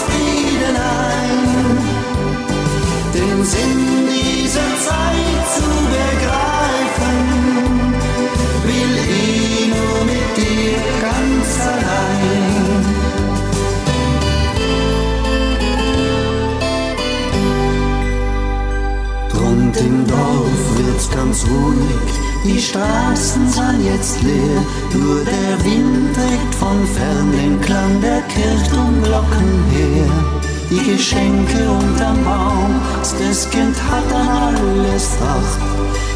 Honig. 21.51 22.21
Die 22.45 22.59
Straßen 22.59 23.51
sind 23.51 23.85
jetzt 23.85 24.23
leer, 24.23 24.63
nur 24.95 25.25
der 25.25 25.65
Wind 25.65 26.15
trägt 26.15 26.55
von 26.55 26.87
fern 26.87 27.33
den 27.33 27.61
Klang 27.61 28.01
der 28.01 28.23
Kirchturmglocken 28.23 29.65
her. 29.73 30.41
Die 30.71 30.91
Geschenke 30.91 31.69
unterm 31.69 32.25
Baum, 32.25 32.81
das 33.19 33.51
Kind 33.51 33.77
hat 33.91 34.15
an 34.15 34.57
alles 34.57 35.09
Acht. 35.21 35.61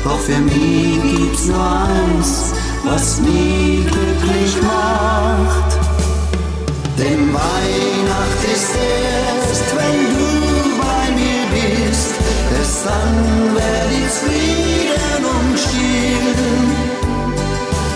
Doch 0.05 0.19
für 0.19 0.39
mich 0.39 1.03
gibt's 1.03 1.47
nur 1.47 1.59
eins, 1.59 2.53
was 2.85 3.21
mich 3.21 3.85
glücklich 3.87 4.57
macht. 4.63 5.79
Denn 6.97 7.35
Weihnacht 7.35 8.41
ist 8.55 8.71
erst, 8.77 9.77
wenn 9.77 10.01
du 10.17 10.31
bei 10.81 11.05
mir 11.19 11.45
bist, 11.53 12.15
erst 12.59 12.87
dann 12.87 13.55
werde 13.57 13.95
ich's 14.05 14.23
lieben. 14.23 14.74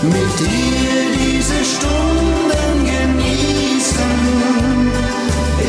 Mit 0.01 0.39
dir 0.39 0.95
diese 1.19 1.59
Stunden 1.65 2.85
genießen, 2.85 4.11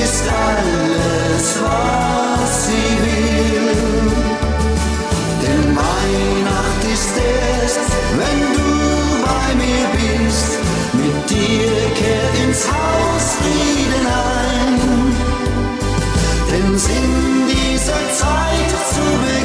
ist 0.04 0.24
alles, 0.48 1.44
was 1.64 2.50
sie 2.66 2.92
will. 3.04 4.10
Denn 5.42 5.64
Weihnacht 5.76 6.82
ist 6.92 7.14
erst, 7.16 7.90
wenn 8.18 8.40
du 8.56 8.70
bei 9.26 9.48
mir 9.62 9.86
bist. 9.98 10.50
Mit 10.92 11.18
dir 11.30 11.74
kehrt 11.98 12.34
ins 12.44 12.62
Haus 12.70 13.26
Frieden 13.40 14.06
ein. 14.06 14.76
Den 16.50 16.78
Sinn 16.78 17.14
dieser 17.48 18.02
Zeit 18.20 18.70
zu 18.94 19.04
begreifen, 19.24 19.39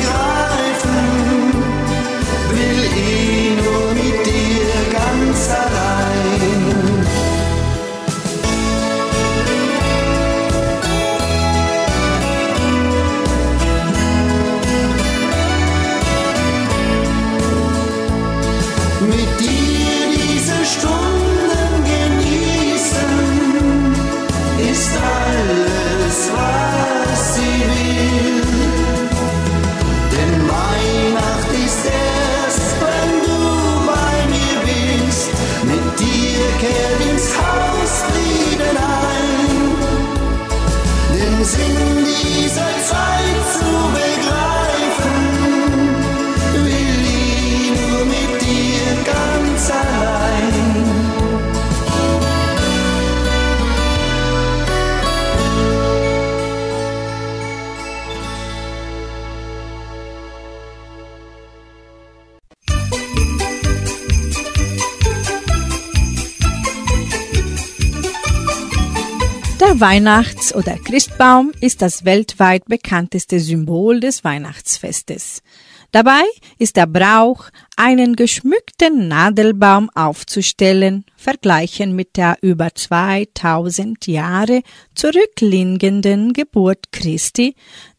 Weihnachts- 69.85 70.51
oder 70.55 70.79
Christbaum 70.79 71.51
ist 71.61 71.83
das 71.83 72.05
weltweit 72.05 72.65
bekannteste 72.65 73.39
Symbol 73.39 73.99
des 73.99 74.23
Weihnachtsfestes. 74.23 75.43
Dabei 75.91 76.23
ist 76.57 76.75
der 76.75 76.87
Brauch, 76.87 77.51
einen 77.77 78.15
geschmückten 78.15 79.07
Nadelbaum 79.07 79.91
aufzustellen, 79.93 81.05
vergleichen 81.15 81.95
mit 81.95 82.17
der 82.17 82.37
über 82.41 82.73
2000 82.73 84.07
Jahre 84.07 84.63
zurückliegenden 84.95 86.33
Geburt 86.33 86.91
Christi, 86.91 87.53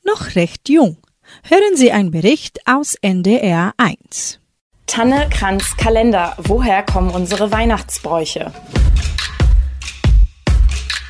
noch 0.04 0.34
recht 0.34 0.68
jung. 0.68 0.96
Hören 1.44 1.76
Sie 1.76 1.92
einen 1.92 2.10
Bericht 2.10 2.66
aus 2.66 2.96
NDR 3.00 3.74
1. 3.76 4.40
Tanne, 4.88 5.28
Kranz, 5.30 5.76
Kalender. 5.76 6.34
Woher 6.38 6.82
kommen 6.82 7.10
unsere 7.10 7.52
Weihnachtsbräuche? 7.52 8.52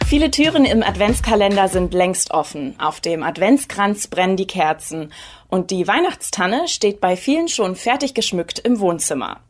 Viele 0.08 0.30
Türen 0.30 0.64
im 0.64 0.84
Adventskalender 0.84 1.66
sind 1.66 1.92
längst 1.92 2.30
offen. 2.30 2.78
Auf 2.78 3.00
dem 3.00 3.24
Adventskranz 3.24 4.06
brennen 4.06 4.36
die 4.36 4.46
Kerzen. 4.46 5.12
Und 5.48 5.72
die 5.72 5.88
Weihnachtstanne 5.88 6.68
steht 6.68 7.00
bei 7.00 7.16
vielen 7.16 7.48
schon 7.48 7.74
fertig 7.74 8.14
geschmückt 8.14 8.60
im 8.60 8.78
Wohnzimmer. 8.78 9.40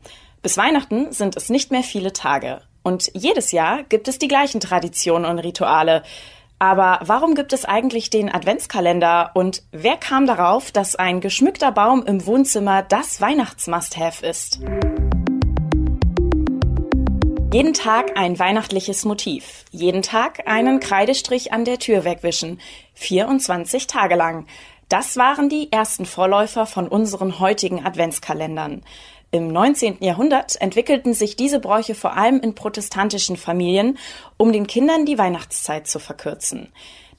Bis 0.40 0.56
Weihnachten 0.56 1.12
sind 1.12 1.36
es 1.36 1.50
nicht 1.50 1.72
mehr 1.72 1.82
viele 1.82 2.14
Tage. 2.14 2.62
Und 2.82 3.10
jedes 3.12 3.52
Jahr 3.52 3.82
gibt 3.82 4.08
es 4.08 4.18
die 4.18 4.28
gleichen 4.28 4.60
Traditionen 4.60 5.30
und 5.30 5.40
Rituale. 5.40 6.02
Aber 6.58 7.00
warum 7.02 7.34
gibt 7.34 7.52
es 7.52 7.66
eigentlich 7.66 8.08
den 8.08 8.32
Adventskalender 8.32 9.32
und 9.34 9.62
wer 9.72 9.98
kam 9.98 10.26
darauf, 10.26 10.72
dass 10.72 10.96
ein 10.96 11.20
geschmückter 11.20 11.70
Baum 11.70 12.02
im 12.06 12.24
Wohnzimmer 12.24 12.82
das 12.82 13.20
Weihnachtsmust-Have 13.20 14.24
ist? 14.24 14.60
Jeden 17.52 17.72
Tag 17.72 18.18
ein 18.18 18.38
weihnachtliches 18.38 19.04
Motiv. 19.04 19.64
Jeden 19.70 20.02
Tag 20.02 20.46
einen 20.46 20.80
Kreidestrich 20.80 21.52
an 21.52 21.64
der 21.64 21.78
Tür 21.78 22.04
wegwischen. 22.04 22.60
24 22.94 23.86
Tage 23.86 24.16
lang. 24.16 24.46
Das 24.88 25.16
waren 25.16 25.48
die 25.48 25.70
ersten 25.72 26.06
Vorläufer 26.06 26.66
von 26.66 26.88
unseren 26.88 27.38
heutigen 27.38 27.84
Adventskalendern. 27.86 28.82
Im 29.30 29.48
19. 29.48 29.98
Jahrhundert 30.00 30.60
entwickelten 30.60 31.14
sich 31.14 31.36
diese 31.36 31.60
Bräuche 31.60 31.94
vor 31.94 32.16
allem 32.16 32.40
in 32.40 32.54
protestantischen 32.54 33.36
Familien, 33.36 33.96
um 34.36 34.52
den 34.52 34.66
Kindern 34.66 35.06
die 35.06 35.18
Weihnachtszeit 35.18 35.86
zu 35.86 35.98
verkürzen. 35.98 36.72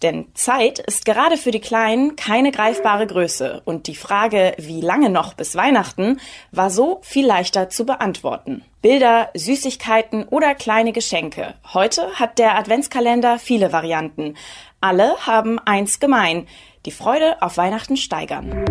Denn 0.03 0.27
Zeit 0.35 0.79
ist 0.79 1.05
gerade 1.05 1.37
für 1.37 1.51
die 1.51 1.59
Kleinen 1.59 2.15
keine 2.15 2.51
greifbare 2.51 3.07
Größe 3.07 3.61
und 3.65 3.87
die 3.87 3.95
Frage, 3.95 4.53
wie 4.57 4.81
lange 4.81 5.09
noch 5.09 5.33
bis 5.33 5.55
Weihnachten, 5.55 6.19
war 6.51 6.69
so 6.69 6.99
viel 7.01 7.25
leichter 7.25 7.69
zu 7.69 7.85
beantworten. 7.85 8.63
Bilder, 8.87 9.31
Süßigkeiten 9.33 10.23
oder 10.29 10.55
kleine 10.55 10.93
Geschenke. 10.93 11.55
Heute 11.73 12.09
hat 12.13 12.39
der 12.39 12.57
Adventskalender 12.57 13.37
viele 13.37 13.73
Varianten. 13.73 14.35
Alle 14.79 15.17
haben 15.27 15.59
eins 15.59 15.99
gemein. 15.99 16.47
Die 16.85 16.91
Freude 16.91 17.41
auf 17.41 17.57
Weihnachten 17.57 17.97
steigern. 17.97 18.63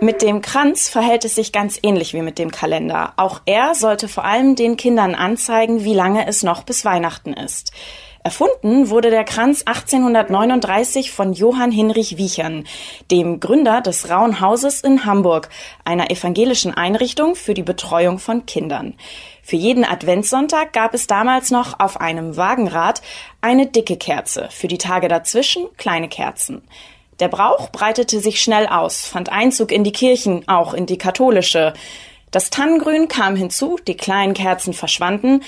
Mit 0.00 0.22
dem 0.22 0.40
Kranz 0.40 0.88
verhält 0.88 1.26
es 1.26 1.34
sich 1.34 1.52
ganz 1.52 1.78
ähnlich 1.82 2.14
wie 2.14 2.22
mit 2.22 2.38
dem 2.38 2.50
Kalender. 2.50 3.12
Auch 3.18 3.42
er 3.44 3.74
sollte 3.74 4.08
vor 4.08 4.24
allem 4.24 4.56
den 4.56 4.78
Kindern 4.78 5.14
anzeigen, 5.14 5.84
wie 5.84 5.92
lange 5.92 6.26
es 6.26 6.42
noch 6.42 6.62
bis 6.62 6.86
Weihnachten 6.86 7.34
ist. 7.34 7.72
Erfunden 8.24 8.88
wurde 8.88 9.10
der 9.10 9.24
Kranz 9.24 9.62
1839 9.66 11.10
von 11.10 11.32
Johann 11.32 11.72
Hinrich 11.72 12.18
Wiechern, 12.18 12.64
dem 13.10 13.40
Gründer 13.40 13.80
des 13.80 14.10
Rauen 14.10 14.40
Hauses 14.40 14.80
in 14.82 15.04
Hamburg, 15.04 15.48
einer 15.84 16.08
evangelischen 16.08 16.72
Einrichtung 16.72 17.34
für 17.34 17.52
die 17.52 17.64
Betreuung 17.64 18.20
von 18.20 18.46
Kindern. 18.46 18.94
Für 19.42 19.56
jeden 19.56 19.84
Adventssonntag 19.84 20.72
gab 20.72 20.94
es 20.94 21.08
damals 21.08 21.50
noch 21.50 21.80
auf 21.80 22.00
einem 22.00 22.36
Wagenrad 22.36 23.02
eine 23.40 23.66
dicke 23.66 23.96
Kerze, 23.96 24.48
für 24.52 24.68
die 24.68 24.78
Tage 24.78 25.08
dazwischen 25.08 25.66
kleine 25.76 26.08
Kerzen. 26.08 26.62
Der 27.18 27.28
Brauch 27.28 27.70
breitete 27.70 28.20
sich 28.20 28.40
schnell 28.40 28.68
aus, 28.68 29.04
fand 29.04 29.32
Einzug 29.32 29.72
in 29.72 29.82
die 29.82 29.92
Kirchen, 29.92 30.46
auch 30.46 30.74
in 30.74 30.86
die 30.86 30.98
katholische. 30.98 31.72
Das 32.30 32.50
Tannengrün 32.50 33.08
kam 33.08 33.34
hinzu, 33.34 33.78
die 33.84 33.96
kleinen 33.96 34.34
Kerzen 34.34 34.74
verschwanden, 34.74 35.42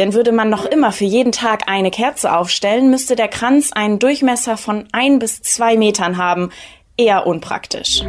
denn 0.00 0.14
würde 0.14 0.32
man 0.32 0.48
noch 0.48 0.64
immer 0.64 0.92
für 0.92 1.04
jeden 1.04 1.30
Tag 1.30 1.64
eine 1.68 1.90
Kerze 1.90 2.34
aufstellen, 2.34 2.90
müsste 2.90 3.16
der 3.16 3.28
Kranz 3.28 3.70
einen 3.70 3.98
Durchmesser 3.98 4.56
von 4.56 4.88
ein 4.92 5.18
bis 5.18 5.42
zwei 5.42 5.76
Metern 5.76 6.16
haben. 6.16 6.48
Eher 6.96 7.26
unpraktisch. 7.26 8.02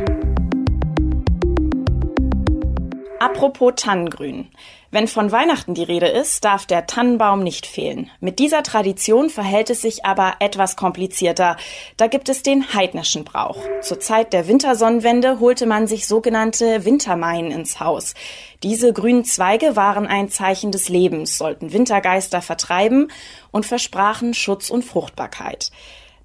Apropos 3.19 3.73
Tannengrün. 3.75 4.47
Wenn 4.93 5.07
von 5.07 5.31
Weihnachten 5.31 5.73
die 5.73 5.85
Rede 5.85 6.07
ist, 6.07 6.43
darf 6.43 6.65
der 6.65 6.85
Tannenbaum 6.85 7.43
nicht 7.43 7.65
fehlen. 7.65 8.11
Mit 8.19 8.39
dieser 8.39 8.61
Tradition 8.61 9.29
verhält 9.29 9.69
es 9.69 9.81
sich 9.81 10.03
aber 10.03 10.33
etwas 10.39 10.75
komplizierter. 10.75 11.55
Da 11.95 12.07
gibt 12.07 12.27
es 12.27 12.43
den 12.43 12.73
heidnischen 12.73 13.23
Brauch. 13.23 13.57
Zur 13.81 14.01
Zeit 14.01 14.33
der 14.33 14.49
Wintersonnenwende 14.49 15.39
holte 15.39 15.65
man 15.65 15.87
sich 15.87 16.07
sogenannte 16.07 16.83
Wintermeien 16.83 17.51
ins 17.51 17.79
Haus. 17.79 18.15
Diese 18.63 18.91
grünen 18.91 19.23
Zweige 19.23 19.77
waren 19.77 20.07
ein 20.07 20.27
Zeichen 20.27 20.73
des 20.73 20.89
Lebens, 20.89 21.37
sollten 21.37 21.71
Wintergeister 21.71 22.41
vertreiben 22.41 23.09
und 23.51 23.65
versprachen 23.65 24.33
Schutz 24.33 24.69
und 24.69 24.83
Fruchtbarkeit. 24.83 25.71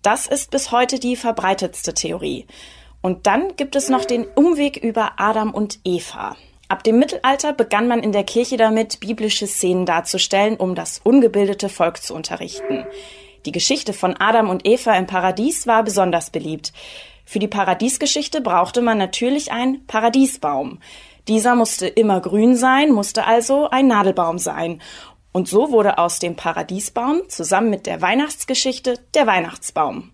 Das 0.02 0.26
ist 0.26 0.50
bis 0.50 0.72
heute 0.72 0.98
die 0.98 1.14
verbreitetste 1.14 1.94
Theorie. 1.94 2.46
Und 3.00 3.28
dann 3.28 3.54
gibt 3.54 3.76
es 3.76 3.88
noch 3.88 4.04
den 4.04 4.24
Umweg 4.24 4.76
über 4.76 5.12
Adam 5.18 5.54
und 5.54 5.78
Eva. 5.84 6.34
Ab 6.68 6.82
dem 6.82 6.98
Mittelalter 6.98 7.52
begann 7.52 7.86
man 7.86 8.00
in 8.00 8.12
der 8.12 8.24
Kirche 8.24 8.56
damit, 8.56 8.98
biblische 8.98 9.46
Szenen 9.46 9.86
darzustellen, 9.86 10.56
um 10.56 10.74
das 10.74 11.00
ungebildete 11.04 11.68
Volk 11.68 12.02
zu 12.02 12.14
unterrichten. 12.14 12.84
Die 13.44 13.52
Geschichte 13.52 13.92
von 13.92 14.16
Adam 14.18 14.50
und 14.50 14.66
Eva 14.66 14.94
im 14.94 15.06
Paradies 15.06 15.68
war 15.68 15.84
besonders 15.84 16.30
beliebt. 16.30 16.72
Für 17.24 17.38
die 17.38 17.48
Paradiesgeschichte 17.48 18.40
brauchte 18.40 18.82
man 18.82 18.98
natürlich 18.98 19.52
einen 19.52 19.86
Paradiesbaum. 19.86 20.80
Dieser 21.28 21.54
musste 21.54 21.86
immer 21.86 22.20
grün 22.20 22.56
sein, 22.56 22.90
musste 22.92 23.24
also 23.24 23.70
ein 23.70 23.86
Nadelbaum 23.86 24.38
sein. 24.38 24.82
Und 25.30 25.48
so 25.48 25.70
wurde 25.70 25.98
aus 25.98 26.18
dem 26.18 26.34
Paradiesbaum 26.34 27.28
zusammen 27.28 27.70
mit 27.70 27.86
der 27.86 28.00
Weihnachtsgeschichte 28.00 28.98
der 29.14 29.26
Weihnachtsbaum. 29.26 30.12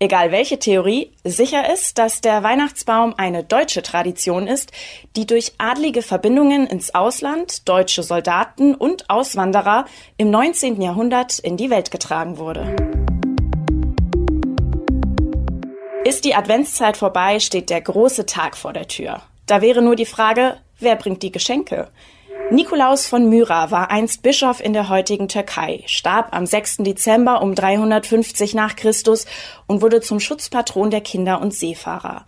Egal 0.00 0.32
welche 0.32 0.58
Theorie, 0.58 1.12
sicher 1.22 1.72
ist, 1.72 1.98
dass 1.98 2.20
der 2.20 2.42
Weihnachtsbaum 2.42 3.14
eine 3.16 3.44
deutsche 3.44 3.80
Tradition 3.80 4.48
ist, 4.48 4.72
die 5.14 5.24
durch 5.24 5.52
adlige 5.58 6.02
Verbindungen 6.02 6.66
ins 6.66 6.96
Ausland, 6.96 7.68
deutsche 7.68 8.02
Soldaten 8.02 8.74
und 8.74 9.08
Auswanderer 9.08 9.84
im 10.16 10.30
19. 10.30 10.82
Jahrhundert 10.82 11.38
in 11.38 11.56
die 11.56 11.70
Welt 11.70 11.92
getragen 11.92 12.38
wurde. 12.38 12.74
Ist 16.04 16.24
die 16.24 16.34
Adventszeit 16.34 16.96
vorbei, 16.96 17.38
steht 17.38 17.70
der 17.70 17.80
große 17.80 18.26
Tag 18.26 18.56
vor 18.56 18.72
der 18.72 18.88
Tür. 18.88 19.22
Da 19.46 19.62
wäre 19.62 19.80
nur 19.80 19.94
die 19.94 20.06
Frage, 20.06 20.56
wer 20.80 20.96
bringt 20.96 21.22
die 21.22 21.32
Geschenke? 21.32 21.88
Nikolaus 22.54 23.08
von 23.08 23.28
Myra 23.28 23.72
war 23.72 23.90
einst 23.90 24.22
Bischof 24.22 24.62
in 24.62 24.74
der 24.74 24.88
heutigen 24.88 25.26
Türkei, 25.26 25.82
starb 25.86 26.28
am 26.30 26.46
6. 26.46 26.78
Dezember 26.78 27.42
um 27.42 27.56
350 27.56 28.54
nach 28.54 28.76
Christus 28.76 29.26
und 29.66 29.82
wurde 29.82 30.00
zum 30.00 30.20
Schutzpatron 30.20 30.90
der 30.90 31.00
Kinder 31.00 31.40
und 31.40 31.52
Seefahrer. 31.52 32.24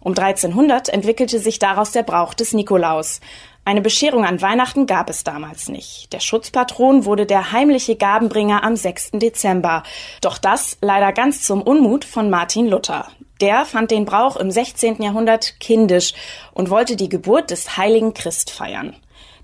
Um 0.00 0.12
1300 0.12 0.88
entwickelte 0.88 1.38
sich 1.40 1.58
daraus 1.58 1.92
der 1.92 2.04
Brauch 2.04 2.32
des 2.32 2.54
Nikolaus. 2.54 3.20
Eine 3.66 3.82
Bescherung 3.82 4.24
an 4.24 4.40
Weihnachten 4.40 4.86
gab 4.86 5.10
es 5.10 5.24
damals 5.24 5.68
nicht. 5.68 6.10
Der 6.14 6.20
Schutzpatron 6.20 7.04
wurde 7.04 7.26
der 7.26 7.52
heimliche 7.52 7.96
Gabenbringer 7.96 8.64
am 8.64 8.76
6. 8.76 9.10
Dezember. 9.14 9.82
Doch 10.22 10.38
das 10.38 10.78
leider 10.80 11.12
ganz 11.12 11.42
zum 11.42 11.60
Unmut 11.60 12.06
von 12.06 12.30
Martin 12.30 12.66
Luther. 12.66 13.08
Der 13.42 13.66
fand 13.66 13.90
den 13.90 14.06
Brauch 14.06 14.36
im 14.36 14.50
16. 14.50 15.02
Jahrhundert 15.02 15.60
kindisch 15.60 16.14
und 16.54 16.70
wollte 16.70 16.96
die 16.96 17.10
Geburt 17.10 17.50
des 17.50 17.76
heiligen 17.76 18.14
Christ 18.14 18.50
feiern. 18.50 18.96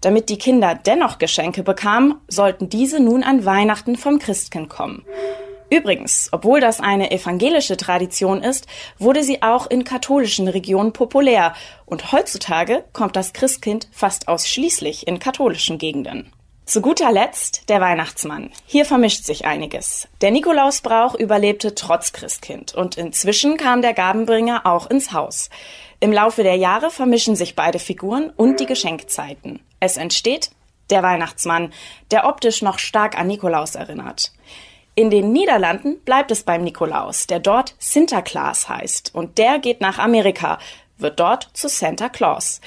Damit 0.02 0.28
die 0.28 0.38
Kinder 0.38 0.74
dennoch 0.74 1.18
Geschenke 1.18 1.62
bekamen, 1.62 2.16
sollten 2.28 2.68
diese 2.68 3.00
nun 3.00 3.22
an 3.22 3.46
Weihnachten 3.46 3.96
vom 3.96 4.18
Christkind 4.18 4.68
kommen. 4.68 5.04
Übrigens, 5.70 6.28
obwohl 6.32 6.60
das 6.60 6.80
eine 6.80 7.12
evangelische 7.12 7.78
Tradition 7.78 8.42
ist, 8.42 8.66
wurde 8.98 9.22
sie 9.22 9.42
auch 9.42 9.66
in 9.66 9.84
katholischen 9.84 10.48
Regionen 10.48 10.92
populär 10.92 11.54
und 11.86 12.12
heutzutage 12.12 12.84
kommt 12.92 13.16
das 13.16 13.32
Christkind 13.32 13.88
fast 13.90 14.28
ausschließlich 14.28 15.06
in 15.06 15.18
katholischen 15.18 15.78
Gegenden. 15.78 16.30
Zu 16.66 16.82
guter 16.82 17.10
Letzt 17.10 17.68
der 17.70 17.80
Weihnachtsmann. 17.80 18.50
Hier 18.66 18.84
vermischt 18.84 19.24
sich 19.24 19.46
einiges. 19.46 20.08
Der 20.20 20.30
Nikolausbrauch 20.30 21.14
überlebte 21.14 21.74
trotz 21.74 22.12
Christkind 22.12 22.74
und 22.74 22.98
inzwischen 22.98 23.56
kam 23.56 23.82
der 23.82 23.94
Gabenbringer 23.94 24.66
auch 24.66 24.90
ins 24.90 25.12
Haus. 25.12 25.48
Im 26.00 26.12
Laufe 26.12 26.42
der 26.42 26.56
Jahre 26.56 26.90
vermischen 26.90 27.34
sich 27.34 27.56
beide 27.56 27.78
Figuren 27.78 28.30
und 28.36 28.60
die 28.60 28.66
Geschenkzeiten. 28.66 29.60
Es 29.82 29.96
entsteht 29.96 30.52
der 30.90 31.02
Weihnachtsmann, 31.02 31.72
der 32.12 32.28
optisch 32.28 32.62
noch 32.62 32.78
stark 32.78 33.18
an 33.18 33.26
Nikolaus 33.26 33.74
erinnert. 33.74 34.30
In 34.94 35.10
den 35.10 35.32
Niederlanden 35.32 35.98
bleibt 36.04 36.30
es 36.30 36.44
beim 36.44 36.62
Nikolaus, 36.62 37.26
der 37.26 37.40
dort 37.40 37.74
Sinterklaas 37.80 38.68
heißt, 38.68 39.12
und 39.12 39.38
der 39.38 39.58
geht 39.58 39.80
nach 39.80 39.98
Amerika, 39.98 40.60
wird 40.98 41.18
dort 41.18 41.48
zu 41.54 41.68
Santa 41.68 42.08
Claus. 42.08 42.60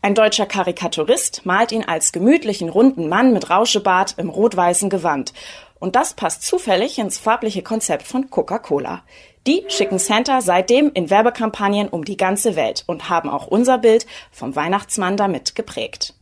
Ein 0.00 0.14
deutscher 0.14 0.46
Karikaturist 0.46 1.44
malt 1.44 1.72
ihn 1.72 1.82
als 1.84 2.12
gemütlichen 2.12 2.68
runden 2.68 3.08
Mann 3.08 3.32
mit 3.32 3.50
Rauschebart 3.50 4.14
im 4.18 4.28
rot-weißen 4.28 4.90
Gewand. 4.90 5.32
Und 5.80 5.96
das 5.96 6.14
passt 6.14 6.44
zufällig 6.44 7.00
ins 7.00 7.18
farbliche 7.18 7.62
Konzept 7.62 8.06
von 8.06 8.30
Coca-Cola. 8.30 9.02
Die 9.48 9.64
schicken 9.66 9.98
Santa 9.98 10.40
seitdem 10.40 10.92
in 10.94 11.10
Werbekampagnen 11.10 11.88
um 11.88 12.04
die 12.04 12.16
ganze 12.16 12.54
Welt 12.54 12.84
und 12.86 13.08
haben 13.08 13.28
auch 13.28 13.48
unser 13.48 13.78
Bild 13.78 14.06
vom 14.30 14.54
Weihnachtsmann 14.54 15.16
damit 15.16 15.56
geprägt. 15.56 16.14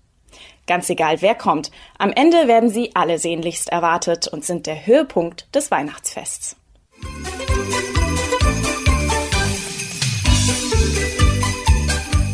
Ganz 0.69 0.89
egal 0.91 1.23
wer 1.23 1.35
kommt, 1.35 1.71
am 1.99 2.13
Ende 2.13 2.47
werden 2.47 2.69
sie 2.69 2.91
alle 2.95 3.19
sehnlichst 3.19 3.71
erwartet 3.71 4.29
und 4.29 4.45
sind 4.45 4.67
der 4.67 4.87
Höhepunkt 4.87 5.49
des 5.55 5.71
Weihnachtsfests. 5.71 6.57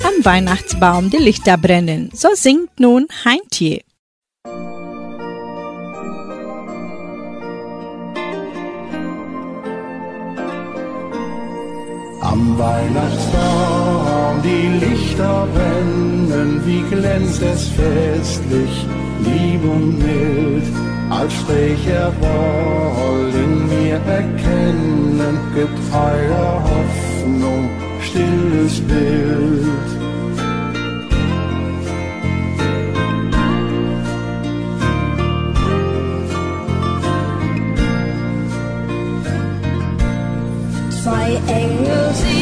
Am 0.03 0.25
Weihnachtsbaum 0.25 1.11
die 1.11 1.19
Lichter 1.19 1.57
brennen, 1.57 2.11
so 2.13 2.29
singt 2.35 2.81
nun 2.81 3.07
Heintje. 3.25 3.83
Am 12.21 12.59
Weihnachtsbaum 12.59 14.43
die 14.43 14.85
Lichter 14.85 15.47
brennen, 15.55 16.14
wie 16.65 16.83
glänzt 16.91 17.43
es 17.43 17.69
festlich, 17.69 18.87
lieb 19.25 19.63
und 19.65 19.99
mild. 19.99 20.65
Als 21.11 21.33
Sprecher 21.35 22.13
wollen 22.21 23.71
wir 23.71 23.95
erkennen, 23.95 25.39
getreuer 25.55 26.63
Hoffnung, 26.65 27.71
stilles 28.01 28.81
Bild. 28.81 29.89
Zwei 41.03 41.39
Engel 41.47 42.34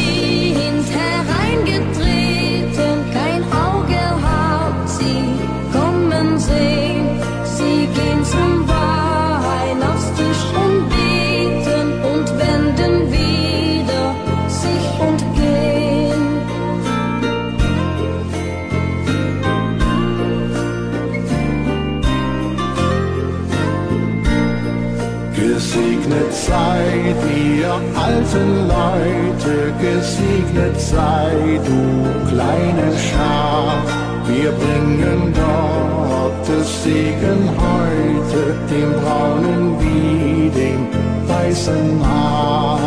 alten 28.03 28.67
Leute, 28.67 29.55
gesegnet 29.81 30.79
sei 30.79 31.59
du 31.67 31.81
kleine 32.29 32.89
Schar. 32.97 33.81
Wir 34.27 34.51
bringen 34.51 35.33
Gottes 35.41 36.83
Segen 36.83 37.41
heute, 37.63 38.41
dem 38.69 38.91
braunen 39.01 39.63
wie 39.81 40.49
dem 40.59 40.81
weißen 41.27 42.05
Haar. 42.05 42.79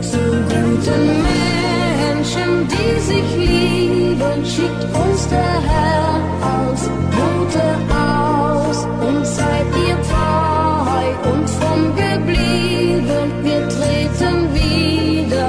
Zu 0.00 0.22
guten 0.50 1.19
schickt 4.54 4.84
uns 5.04 5.28
der 5.28 5.54
Herr 5.70 6.08
als 6.56 6.82
Bote 7.14 7.66
aus. 7.94 8.78
Und 9.06 9.26
seid 9.26 9.68
ihr 9.86 9.98
treu 10.10 11.06
und 11.30 11.46
fromm 11.56 11.84
geblieben, 12.04 13.26
wir 13.46 13.62
treten 13.76 14.36
wieder 14.60 15.48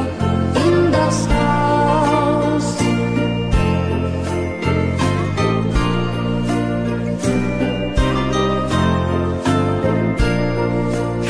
in 0.65 0.91
das 0.97 1.17
Haus. 1.35 2.67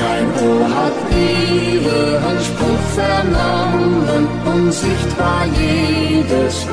Kein 0.02 0.28
Ohr 0.48 0.68
hat 0.80 0.98
ihren 1.16 2.40
Spruch 2.50 2.86
vernommen, 3.00 4.28
unsichtbar 4.46 5.46
jedes 5.58 6.66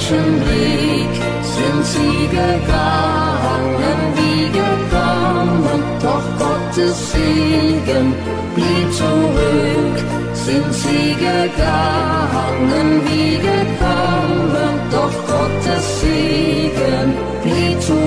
Menschenblick 0.00 1.14
sind 1.42 1.84
sie 1.84 2.28
gegangen 2.28 4.00
wie 4.16 4.46
gekommen, 4.46 5.82
doch 6.02 6.24
Gottes 6.38 7.12
Segen 7.12 8.14
blieb 8.54 8.92
zurück. 8.94 9.98
Sind 10.32 10.72
sie 10.72 11.14
gegangen 11.14 13.02
wie 13.04 13.36
gekommen, 13.36 14.72
doch 14.90 15.12
Gottes 15.26 16.00
Segen 16.00 17.14
blieb 17.42 17.80
zurück. 17.82 17.99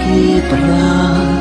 gebracht. 0.04 1.33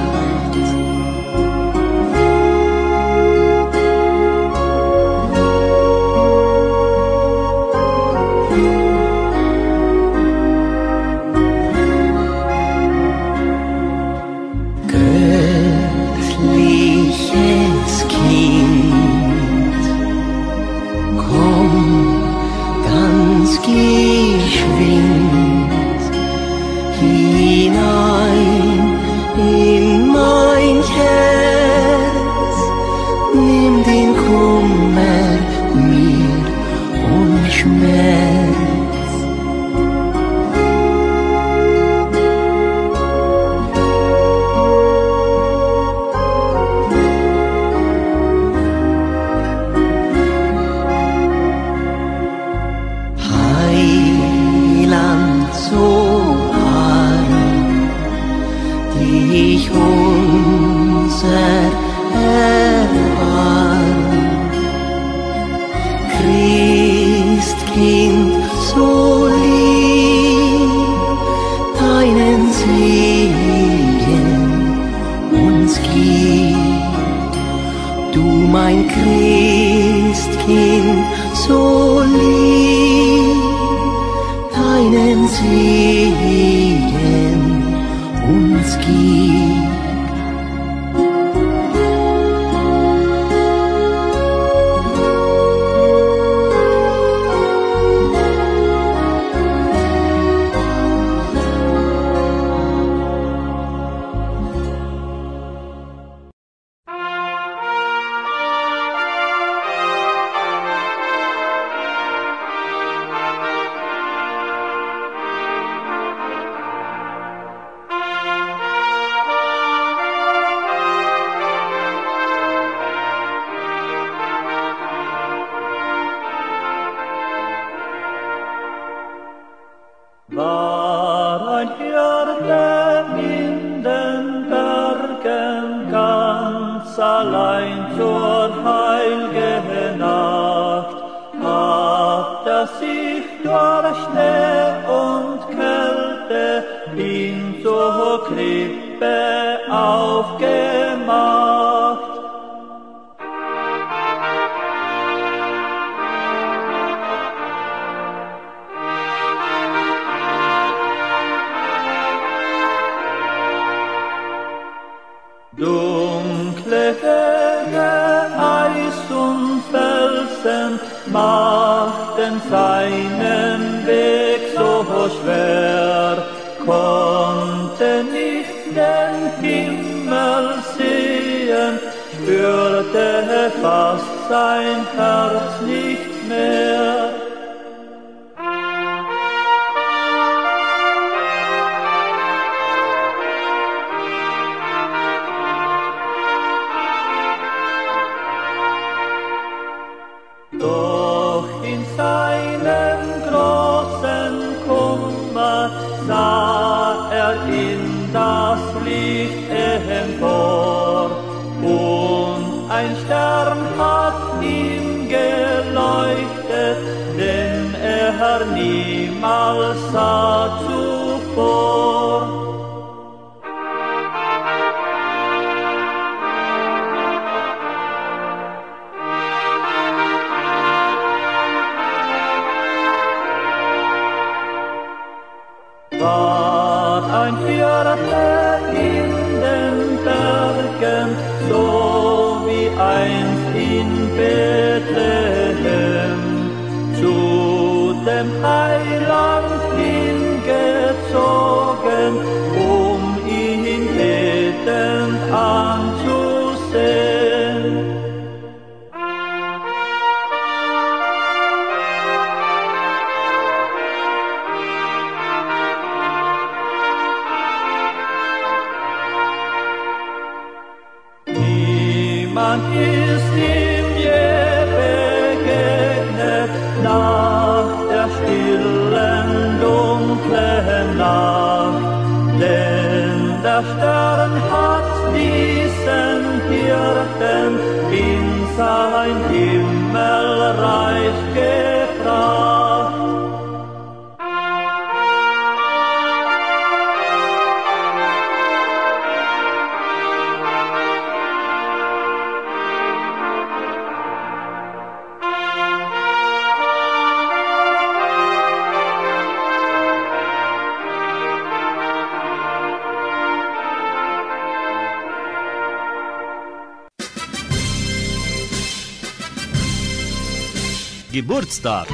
Geburtstag. 321.13 321.89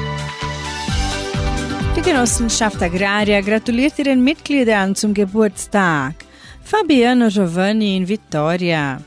Die 1.97 2.03
Genossenschaft 2.03 2.81
Agraria 2.81 3.41
gratuliert 3.41 3.99
ihren 3.99 4.23
Mitgliedern 4.23 4.95
zum 4.95 5.13
Geburtstag. 5.13 6.15
Fabiano 6.63 7.27
Giovanni 7.29 7.97
in 7.97 8.09
Vittoria 8.09 9.03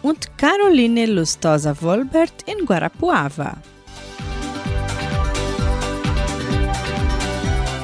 und 0.00 0.38
Caroline 0.38 1.04
Lustosa 1.04 1.74
Wolbert 1.82 2.32
in 2.46 2.64
Guarapuava. 2.64 3.58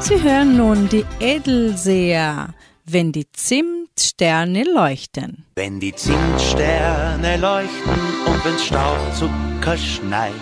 Sie 0.01 0.23
hören 0.23 0.57
nun 0.57 0.89
die 0.89 1.05
Edelseher, 1.21 2.55
wenn 2.87 3.13
die 3.13 3.31
Zimtsterne 3.33 4.65
leuchten. 4.65 5.45
Wenn 5.57 5.81
die 5.81 5.95
Zimtsterne 5.95 7.37
leuchten 7.37 8.01
und 8.27 8.45
wenn's 8.45 8.65
Staubzucker 8.65 9.77
schneit, 9.77 10.33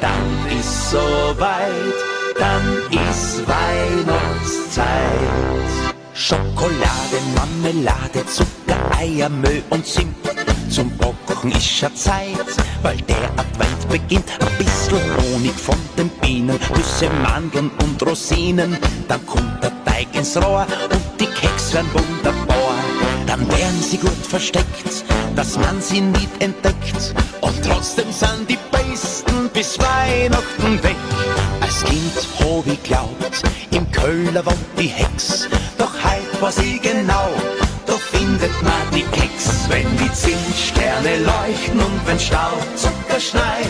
dann 0.00 0.58
ist 0.58 0.90
soweit, 0.90 1.98
dann 2.38 2.78
ist 2.90 3.42
Weihnachtszeit. 3.46 4.86
Schokolade, 6.12 7.18
Marmelade, 7.34 8.24
Zucker, 8.26 8.98
Eier, 8.98 9.28
Mehl 9.28 9.62
und 9.70 9.86
Zimt. 9.86 10.16
Zum 10.70 10.90
Bocken 10.96 11.52
ist 11.52 11.66
schon 11.66 11.94
Zeit, 11.94 12.46
weil 12.82 12.96
der 13.02 13.30
Advent 13.36 13.88
beginnt. 13.88 14.24
Ein 14.40 14.64
bisschen 14.64 15.00
Honig 15.32 15.54
von 15.54 15.78
den 15.96 16.08
Bienen, 16.20 16.58
Nüsse, 16.74 17.08
Mandeln 17.22 17.70
und 17.82 18.02
Rosinen. 18.02 18.76
Dann 19.08 19.24
kommt 19.26 19.62
der 19.62 19.72
Teig 19.84 20.08
ins 20.12 20.36
Rohr 20.36 20.66
und 20.90 21.20
die 21.20 21.26
Keks 21.26 21.72
werden 21.72 21.90
wunderbar. 21.92 22.45
Dann 23.38 23.50
werden 23.50 23.82
sie 23.82 23.98
gut 23.98 24.26
versteckt, 24.28 25.04
dass 25.34 25.58
man 25.58 25.80
sie 25.82 26.00
nicht 26.00 26.42
entdeckt. 26.42 27.14
Und 27.42 27.62
trotzdem 27.62 28.10
sind 28.10 28.48
die 28.48 28.58
besten 28.70 29.50
bis 29.52 29.78
Weihnachten 29.78 30.82
weg. 30.82 30.96
Als 31.60 31.84
Kind 31.84 32.16
hab 32.40 32.66
ich 32.66 32.82
glaubt, 32.82 33.42
im 33.72 33.90
Kölner 33.92 34.44
wohnt 34.46 34.78
die 34.78 34.88
Hex. 34.88 35.48
Doch 35.76 35.92
heut 36.02 36.40
weiß 36.40 36.58
ich 36.58 36.80
genau, 36.80 37.28
da 37.86 37.92
findet 37.94 38.62
man 38.62 38.90
die 38.94 39.02
Keks. 39.02 39.68
Wenn 39.68 39.86
die 39.98 40.12
Zimtsterne 40.12 41.18
leuchten 41.18 41.78
und 41.78 42.06
wenn 42.06 42.18
Staubzucker 42.18 43.20
schneit, 43.20 43.68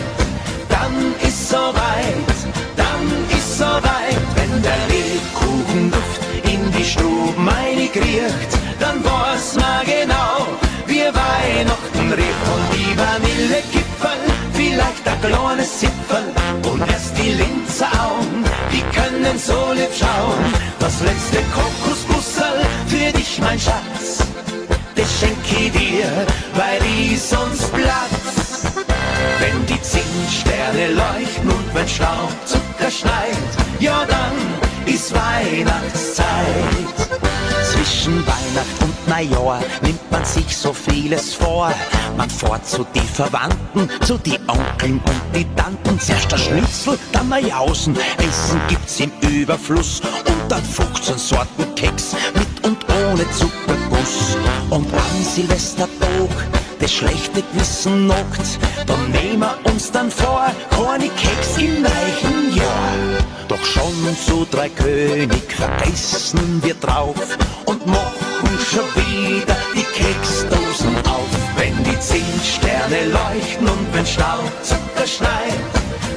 dann 0.69 1.13
ist 1.27 1.49
soweit, 1.49 2.37
dann 2.77 3.37
ist 3.37 3.57
soweit. 3.57 4.17
Wenn 4.35 4.61
der 4.61 4.77
Lebkuchenduft 4.87 6.21
in 6.21 6.25
die 6.25 6.26
Stube 6.87 7.37
meine 7.37 7.81
riecht, 7.81 8.51
dann 8.79 9.03
weiß 9.03 9.55
man 9.55 9.85
genau, 9.85 10.47
wie 10.85 11.03
Weihnachten 11.03 12.13
riecht. 12.13 12.45
Und 12.53 12.65
die 12.75 12.91
Vanillekipferl, 12.97 14.23
vielleicht 14.53 15.05
ein 15.05 15.21
kleines 15.21 15.79
Zipfel 15.79 16.25
und 16.71 16.81
erst 16.89 17.17
die 17.17 17.31
Linzeraugen, 17.41 18.45
die 18.71 18.83
können 18.95 19.37
so 19.37 19.73
lieb 19.73 19.93
schauen. 19.99 20.45
Das 20.79 21.01
letzte 21.01 21.39
Kokosbussel 21.55 22.55
für 22.87 23.11
dich, 23.17 23.37
mein 23.39 23.59
Schatz, 23.59 24.23
das 24.95 25.19
schenk 25.19 25.43
ich 25.59 25.71
dir, 25.71 26.09
weil 26.53 26.79
ich 26.85 27.21
sonst 27.21 27.73
platz. 27.73 28.63
Wenn 29.39 29.65
die 29.65 29.81
Zimtsterne 29.81 30.93
leuchten 30.93 31.49
und 31.49 31.75
wenn 31.75 31.87
Staubzucker 31.87 32.89
schneit, 32.89 33.51
ja 33.79 34.05
dann 34.07 34.66
ist 34.87 35.13
Weihnachtszeit. 35.13 36.25
Zwischen 37.71 38.25
Weihnacht 38.25 38.81
und 38.81 39.07
Neujahr 39.07 39.61
nimmt 39.81 40.11
man 40.11 40.23
sich 40.23 40.55
so 40.55 40.73
vieles 40.73 41.33
vor. 41.33 41.73
Man 42.15 42.29
fährt 42.29 42.65
zu 42.65 42.85
die 42.95 42.99
Verwandten, 42.99 43.89
zu 44.05 44.17
die 44.17 44.39
Onkeln 44.47 44.99
und 44.99 45.21
die 45.35 45.45
Tanten. 45.55 45.99
Zuerst 45.99 46.31
der 46.31 46.37
Schnitzel, 46.37 46.97
dann 47.11 47.27
Jausen. 47.45 47.95
Essen 48.17 48.61
gibt's 48.67 48.99
im 48.99 49.11
Überfluss 49.21 50.01
und 50.25 50.51
dann 50.51 50.63
15 50.63 51.17
Sorten 51.17 51.75
Keks 51.75 52.15
mit 52.33 52.65
und 52.65 52.77
ohne 52.89 53.29
Zuckerguss. 53.31 54.37
Und 54.69 54.87
am 54.93 55.23
Silvestertag 55.23 56.56
das 56.79 56.93
schlechte 56.93 57.41
Gewissen 57.41 58.05
knockt, 58.05 58.59
dann 58.85 59.11
nehmen 59.11 59.39
wir 59.39 59.71
uns 59.71 59.91
dann 59.91 60.11
vor, 60.11 60.47
keine 60.69 61.09
Keks 61.09 61.57
im 61.57 61.81
neuen 61.81 62.55
Jahr. 62.55 63.27
Doch 63.47 63.63
schon 63.63 64.17
zu 64.25 64.45
drei 64.51 64.69
König 64.69 65.51
vergessen 65.51 66.61
wir 66.63 66.75
drauf 66.75 67.15
und 67.65 67.85
machen 67.85 68.59
schon 68.71 68.85
wieder 68.95 69.55
die 69.73 69.83
Keksdosen 69.83 70.95
auf. 71.05 71.29
Wenn 71.57 71.83
die 71.83 71.99
Zimtsterne 71.99 73.05
leuchten 73.05 73.67
und 73.67 73.93
wenn 73.93 74.05
Staubzucker 74.05 75.07
schneit, 75.07 75.59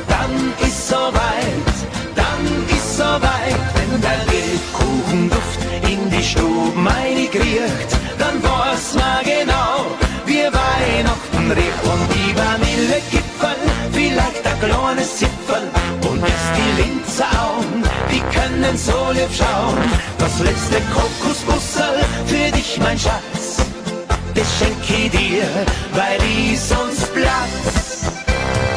dann 0.09 0.53
ist 0.67 0.89
soweit, 0.89 1.77
dann 2.15 2.77
ist 2.77 2.97
soweit. 2.97 3.61
Wenn 3.75 4.01
der 4.01 4.19
Lebkuchenduft 4.33 5.61
in 5.89 6.11
die 6.11 6.23
Stube 6.25 6.77
meine 6.77 7.21
riecht, 7.21 7.91
dann 8.19 8.43
weiß 8.43 8.95
man 8.95 9.25
genau, 9.25 9.87
wie 10.31 10.47
Weihnachten 10.47 11.51
riecht. 11.51 11.83
Und 11.93 12.05
die 12.15 12.31
Vanillekipferl, 12.39 13.61
vielleicht 13.93 14.45
ein 14.47 14.59
kleines 14.61 15.17
Zipfel 15.19 15.63
und 16.09 16.21
erst 16.23 16.53
die 16.59 16.73
Linzeraugen, 16.83 17.83
die 18.11 18.23
können 18.37 18.77
so 18.77 19.11
lieb 19.13 19.33
schauen. 19.37 19.79
Das 20.19 20.39
letzte 20.39 20.79
Kokosbussel 20.95 21.97
für 22.27 22.51
dich, 22.57 22.79
mein 22.79 22.99
Schatz, 22.99 23.59
das 24.35 24.49
schenk 24.59 24.85
ich 24.89 25.11
dir, 25.11 25.49
weil 25.93 26.21
ich 26.23 26.61
sonst 26.61 27.13
platz. 27.13 28.07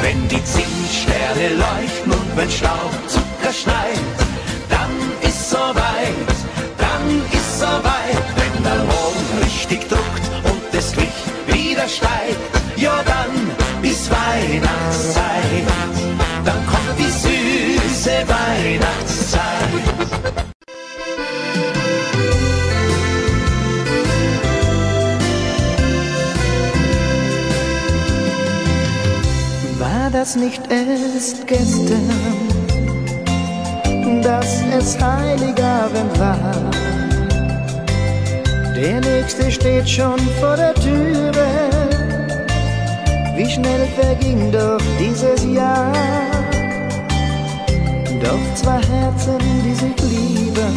Wenn 0.02 0.28
die 0.28 0.44
Zimtsterne 0.44 1.48
leuchten 1.64 2.12
und 2.12 2.30
wenn 2.36 2.50
Staubzucker 2.50 3.54
schneit, 3.54 4.18
dann 4.70 4.92
ist 5.22 5.50
soweit, 5.50 6.32
dann 6.78 7.06
ist 7.32 7.60
soweit. 7.60 8.26
Wenn 8.36 8.64
der 8.64 8.84
Mond 8.84 9.46
richtig 9.46 9.64
Licht 9.84 10.03
wieder 11.74 11.88
steigt, 11.88 12.38
ja 12.76 13.02
dann 13.04 13.32
ist 13.82 14.10
Weihnachtszeit. 14.10 15.66
Dann 16.46 16.66
kommt 16.68 17.00
die 17.00 17.10
süße 17.10 18.12
Weihnachtszeit. 18.28 19.42
War 29.80 30.10
das 30.12 30.36
nicht 30.36 30.62
erst 30.70 31.48
gestern, 31.48 32.10
dass 34.22 34.62
es 34.78 34.98
Heiligabend 35.02 36.20
war? 36.20 36.83
Der 38.76 39.00
nächste 39.02 39.52
steht 39.52 39.88
schon 39.88 40.20
vor 40.40 40.56
der 40.56 40.74
Türe. 40.74 41.70
Wie 43.36 43.50
schnell 43.50 43.88
verging 43.96 44.52
doch 44.52 44.82
dieses 45.00 45.46
Jahr. 45.46 45.92
Doch 48.24 48.56
zwei 48.56 48.82
Herzen, 48.82 49.38
die 49.64 49.76
sich 49.76 50.00
lieben, 50.10 50.76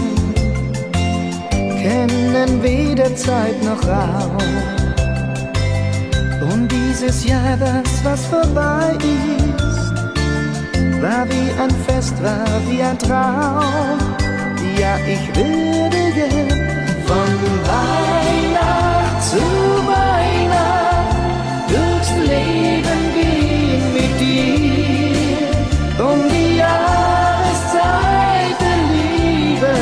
kennen 1.81 2.63
weder 2.63 3.15
Zeit 3.17 3.63
noch 3.65 3.83
Raum. 3.89 4.37
Und 6.53 6.71
dieses 6.71 7.25
Jahr, 7.25 7.57
das 7.59 8.05
was 8.05 8.27
vorbei 8.27 8.93
ist, 8.99 9.95
war 11.01 11.27
wie 11.29 11.51
ein 11.61 11.71
Fest, 11.87 12.15
war 12.23 12.61
wie 12.69 12.83
ein 12.83 12.99
Traum. 12.99 13.99
Ja, 14.79 14.97
ich 15.07 15.35
würde 15.35 15.97
gern 16.15 16.66
von 17.07 17.31
Weihnacht 17.73 19.19
zu 19.31 19.45
Weihnacht 19.87 21.69
durchs 21.69 22.13
Leben 22.31 23.01
gehen 23.15 23.85
mit 23.95 24.13
dir. 24.21 26.05
Um 26.05 26.19
die 26.29 26.51
Jahreszeiten 26.59 28.79
Liebe, 28.93 29.75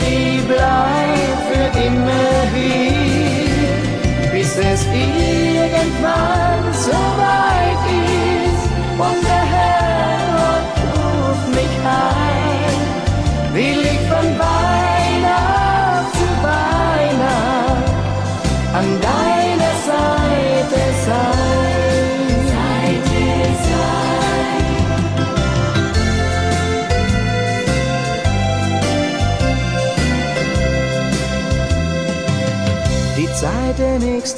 die 0.00 0.40
bleibt 0.52 1.42
für 1.50 1.68
immer 1.86 2.30
hier 2.54 3.74
bis 4.32 4.50
es 4.56 4.80
irgendwann 4.86 6.64
so 6.72 7.06
der 9.22 9.25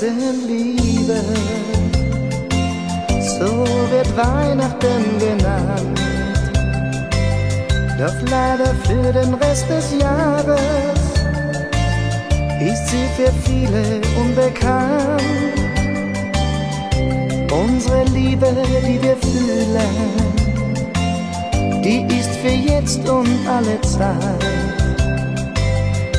Nächstenliebe. 0.00 1.20
So 3.20 3.64
wird 3.90 4.16
Weihnachten 4.16 5.18
genannt. 5.18 6.00
Doch 7.98 8.30
leider 8.30 8.74
für 8.84 9.12
den 9.12 9.34
Rest 9.34 9.68
des 9.68 10.00
Jahres 10.00 10.60
ist 12.60 12.88
sie 12.88 13.08
für 13.16 13.32
viele 13.44 14.00
unbekannt. 14.20 15.22
Unsere 17.50 18.04
Liebe, 18.04 18.54
die 18.86 19.02
wir 19.02 19.16
fühlen, 19.16 19.78
die 21.82 22.06
ist 22.16 22.36
für 22.36 22.48
jetzt 22.48 23.08
und 23.08 23.48
alle 23.48 23.80
Zeit. 23.80 24.44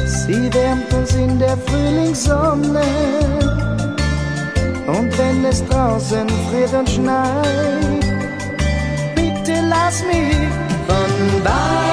Sie 0.05 0.53
wärmt 0.53 0.93
uns 0.93 1.13
in 1.13 1.39
der 1.39 1.57
Frühlingssonne. 1.57 3.48
Und 4.89 5.15
wenn 5.17 5.45
es 5.45 5.63
draußen 5.67 6.27
friert 6.49 6.73
und 6.73 6.89
schneit, 6.89 8.05
bitte 9.15 9.61
lass 9.67 10.03
mich 10.05 10.35
von 10.87 11.43
Weihnacht 11.43 11.88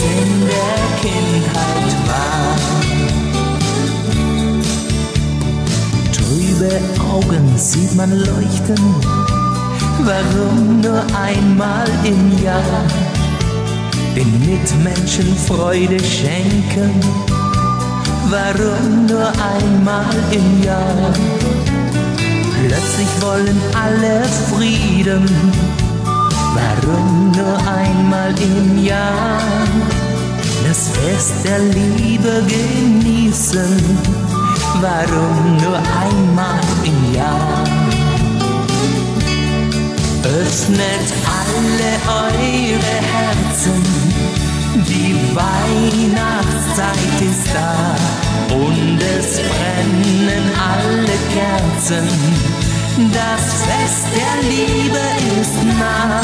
in 0.00 0.40
der 0.40 0.76
Kindheit 1.00 1.92
war. 2.08 2.56
Trübe 6.12 6.80
Augen 7.12 7.58
sieht 7.58 7.94
man 7.94 8.10
leuchten, 8.10 8.78
warum 10.04 10.80
nur 10.80 11.02
einmal 11.14 11.88
im 12.04 12.42
Jahr 12.42 12.84
den 14.16 14.30
Mitmenschen 14.40 15.36
Freude 15.46 15.98
schenken, 16.02 16.92
warum 18.30 19.06
nur 19.06 19.28
einmal 19.28 20.14
im 20.30 20.62
Jahr. 20.62 21.12
Plötzlich 22.60 23.08
wollen 23.20 23.60
alle 23.74 24.22
Frieden, 24.50 25.28
Warum 26.54 27.32
nur 27.32 27.56
einmal 27.66 28.34
im 28.38 28.84
Jahr 28.84 29.40
das 30.66 30.88
Fest 30.88 31.34
der 31.44 31.58
Liebe 31.58 32.44
genießen? 32.46 33.78
Warum 34.80 35.56
nur 35.62 35.76
einmal 35.76 36.60
im 36.84 37.14
Jahr? 37.14 37.64
Öffnet 40.24 41.08
alle 41.40 41.92
eure 42.06 42.96
Herzen, 43.12 43.82
die 44.74 45.14
Weihnachtszeit 45.34 47.20
ist 47.20 47.48
da 47.54 47.96
und 48.54 48.98
es 49.00 49.40
brennen 49.40 50.50
alle 50.58 51.16
Kerzen. 51.32 52.61
Das 52.94 53.64
Fest 53.64 54.06
der 54.14 54.34
Liebe 54.50 55.00
ist 55.40 55.64
nah, 55.78 56.20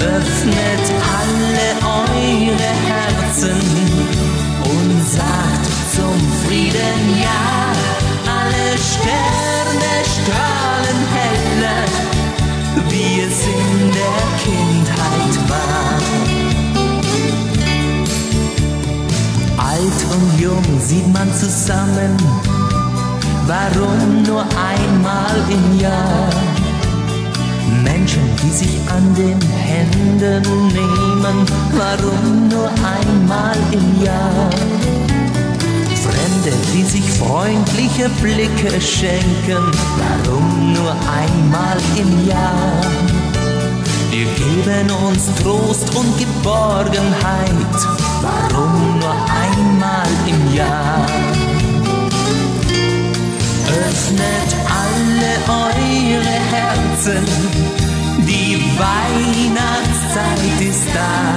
öffnet 0.00 0.86
alle 1.16 1.68
eure 1.86 2.70
Herzen 2.88 3.60
und 4.64 5.08
sagt 5.08 5.66
zum 5.94 6.18
Frieden 6.44 7.00
Ja. 7.22 7.72
Alle 8.26 8.68
Sterne 8.76 9.92
strahlen 10.12 11.00
heller, 11.14 11.84
wie 12.88 13.20
es 13.20 13.38
in 13.46 13.92
der 13.92 14.20
Kindheit 14.42 15.34
war. 15.48 16.00
Alt 19.68 20.00
und 20.10 20.40
jung 20.40 20.66
sieht 20.80 21.08
man 21.12 21.32
zusammen, 21.32 22.16
warum 23.48 24.22
nur 24.24 24.42
einmal 24.42 25.36
im 25.48 25.80
Jahr? 25.80 26.28
Menschen, 27.82 28.22
die 28.42 28.50
sich 28.50 28.78
an 28.90 29.14
den 29.14 29.40
Händen 29.40 30.68
nehmen, 30.68 31.46
warum 31.72 32.48
nur 32.48 32.68
einmal 32.68 33.56
im 33.72 34.04
Jahr? 34.04 34.50
Fremde, 36.04 36.52
die 36.74 36.84
sich 36.84 37.10
freundliche 37.10 38.10
Blicke 38.20 38.80
schenken, 38.80 39.64
warum 40.02 40.74
nur 40.74 40.94
einmal 41.20 41.78
im 41.96 42.28
Jahr? 42.28 42.82
Wir 44.10 44.26
geben 44.42 44.90
uns 45.06 45.26
Trost 45.42 45.94
und 45.94 46.18
Geborgenheit, 46.18 47.76
warum 48.22 48.98
nur 49.00 49.14
einmal 49.44 50.08
im 50.26 50.54
Jahr? 50.54 51.27
Öffnet 53.98 54.54
alle 54.68 55.34
eure 55.48 56.36
Herzen, 56.52 57.24
die 58.18 58.62
Weihnachtszeit 58.78 60.60
ist 60.60 60.86
da 60.94 61.36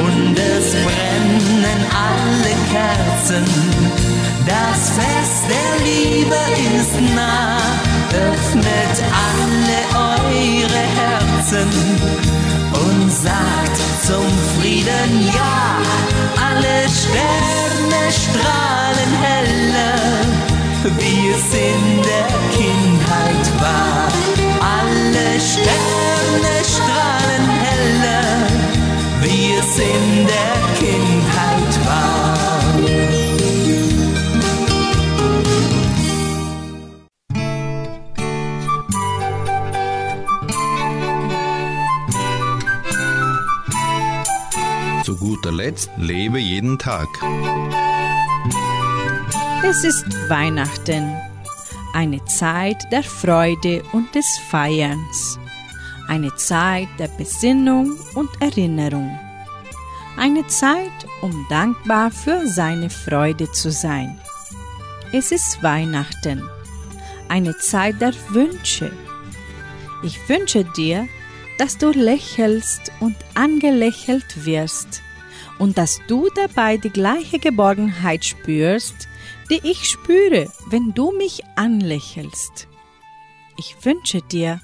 und 0.00 0.38
es 0.38 0.72
brennen 0.72 1.80
alle 1.92 2.54
Kerzen. 2.72 3.44
Das 4.46 4.90
Fest 4.96 5.44
der 5.50 5.84
Liebe 5.84 6.40
ist 6.78 7.14
nah, 7.14 7.58
öffnet 8.10 8.96
alle 9.12 9.80
eure 9.94 10.82
sagt 13.22 13.80
zum 14.06 14.26
Frieden 14.56 15.26
ja. 15.34 15.78
Alle 16.48 16.88
Sterne 16.88 18.02
strahlen 18.10 19.12
heller, 19.20 19.96
wie 20.84 21.28
es 21.28 21.54
in 21.54 22.02
der 22.02 22.26
Kindheit 22.56 23.60
war. 23.60 24.08
Alle 24.60 25.40
Sterne 25.40 26.54
strahlen 26.64 27.46
heller, 27.66 28.48
wie 29.22 29.54
es 29.54 29.78
in 29.78 30.26
der 30.26 30.54
Kindheit 30.78 31.72
war. 31.86 32.12
Zu 45.04 45.16
guter 45.16 45.52
Letzt 45.52 45.90
lebe 45.96 46.38
jeden 46.38 46.78
Tag. 46.78 47.08
Es 49.64 49.84
ist 49.84 50.04
Weihnachten, 50.28 51.16
eine 51.94 52.24
Zeit 52.24 52.82
der 52.90 53.04
Freude 53.04 53.84
und 53.92 54.12
des 54.12 54.26
Feierns, 54.50 55.38
eine 56.08 56.34
Zeit 56.34 56.88
der 56.98 57.06
Besinnung 57.06 57.96
und 58.16 58.28
Erinnerung, 58.40 59.16
eine 60.16 60.44
Zeit, 60.48 60.90
um 61.20 61.46
dankbar 61.48 62.10
für 62.10 62.44
seine 62.48 62.90
Freude 62.90 63.52
zu 63.52 63.70
sein. 63.70 64.20
Es 65.12 65.30
ist 65.30 65.62
Weihnachten, 65.62 66.42
eine 67.28 67.56
Zeit 67.56 68.00
der 68.00 68.14
Wünsche. 68.30 68.90
Ich 70.02 70.28
wünsche 70.28 70.64
dir, 70.64 71.06
dass 71.58 71.78
du 71.78 71.92
lächelst 71.92 72.90
und 72.98 73.14
angelächelt 73.34 74.44
wirst 74.44 75.02
und 75.60 75.78
dass 75.78 76.00
du 76.08 76.28
dabei 76.34 76.78
die 76.78 76.90
gleiche 76.90 77.38
Geborgenheit 77.38 78.24
spürst, 78.24 79.08
die 79.52 79.60
ich 79.70 79.84
spüre, 79.86 80.50
wenn 80.70 80.94
du 80.94 81.12
mich 81.12 81.42
anlächelst. 81.56 82.68
Ich 83.58 83.76
wünsche 83.84 84.22
dir, 84.22 84.62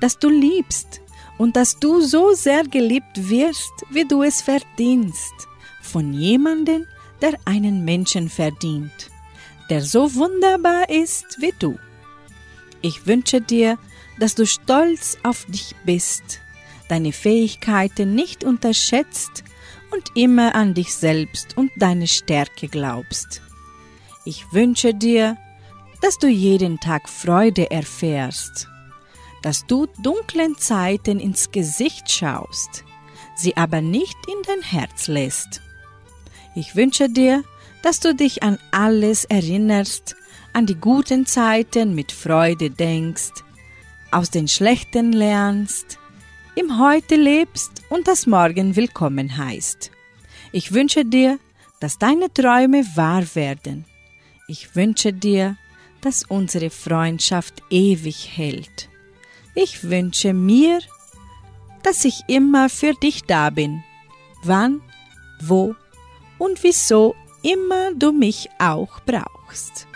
dass 0.00 0.18
du 0.18 0.30
liebst 0.30 1.02
und 1.36 1.56
dass 1.56 1.78
du 1.78 2.00
so 2.00 2.32
sehr 2.32 2.64
geliebt 2.64 3.28
wirst, 3.28 3.72
wie 3.90 4.06
du 4.06 4.22
es 4.22 4.40
verdienst, 4.40 5.34
von 5.82 6.14
jemandem, 6.14 6.86
der 7.20 7.34
einen 7.44 7.84
Menschen 7.84 8.30
verdient, 8.30 9.10
der 9.68 9.82
so 9.82 10.14
wunderbar 10.14 10.88
ist 10.88 11.36
wie 11.40 11.52
du. 11.58 11.78
Ich 12.80 13.06
wünsche 13.06 13.42
dir, 13.42 13.76
dass 14.18 14.34
du 14.34 14.46
stolz 14.46 15.18
auf 15.22 15.44
dich 15.48 15.74
bist, 15.84 16.40
deine 16.88 17.12
Fähigkeiten 17.12 18.14
nicht 18.14 18.42
unterschätzt 18.42 19.44
und 19.90 20.12
immer 20.14 20.54
an 20.54 20.72
dich 20.72 20.94
selbst 20.94 21.58
und 21.58 21.70
deine 21.76 22.06
Stärke 22.06 22.68
glaubst. 22.68 23.42
Ich 24.30 24.52
wünsche 24.52 24.94
dir, 24.94 25.36
dass 26.02 26.16
du 26.16 26.28
jeden 26.28 26.78
Tag 26.78 27.08
Freude 27.08 27.68
erfährst, 27.72 28.68
dass 29.42 29.66
du 29.66 29.88
dunklen 30.04 30.56
Zeiten 30.56 31.18
ins 31.18 31.50
Gesicht 31.50 32.12
schaust, 32.12 32.84
sie 33.34 33.56
aber 33.56 33.80
nicht 33.80 34.16
in 34.28 34.40
dein 34.46 34.62
Herz 34.62 35.08
lässt. 35.08 35.62
Ich 36.54 36.76
wünsche 36.76 37.08
dir, 37.08 37.42
dass 37.82 37.98
du 37.98 38.14
dich 38.14 38.44
an 38.44 38.60
alles 38.70 39.24
erinnerst, 39.24 40.14
an 40.52 40.64
die 40.64 40.76
guten 40.76 41.26
Zeiten 41.26 41.96
mit 41.96 42.12
Freude 42.12 42.70
denkst, 42.70 43.32
aus 44.12 44.30
den 44.30 44.46
schlechten 44.46 45.12
lernst, 45.12 45.98
im 46.54 46.78
Heute 46.78 47.16
lebst 47.16 47.82
und 47.88 48.06
das 48.06 48.28
Morgen 48.28 48.76
willkommen 48.76 49.36
heißt. 49.36 49.90
Ich 50.52 50.72
wünsche 50.72 51.04
dir, 51.04 51.40
dass 51.80 51.98
deine 51.98 52.32
Träume 52.32 52.84
wahr 52.94 53.24
werden. 53.34 53.86
Ich 54.52 54.74
wünsche 54.74 55.12
dir, 55.12 55.56
dass 56.00 56.24
unsere 56.24 56.70
Freundschaft 56.70 57.62
ewig 57.70 58.36
hält. 58.36 58.88
Ich 59.54 59.84
wünsche 59.84 60.32
mir, 60.32 60.80
dass 61.84 62.04
ich 62.04 62.22
immer 62.26 62.68
für 62.68 62.94
dich 62.94 63.22
da 63.22 63.50
bin, 63.50 63.84
wann, 64.42 64.80
wo 65.40 65.76
und 66.38 66.64
wieso 66.64 67.14
immer 67.44 67.94
du 67.94 68.10
mich 68.10 68.48
auch 68.58 68.98
brauchst. 69.06 69.86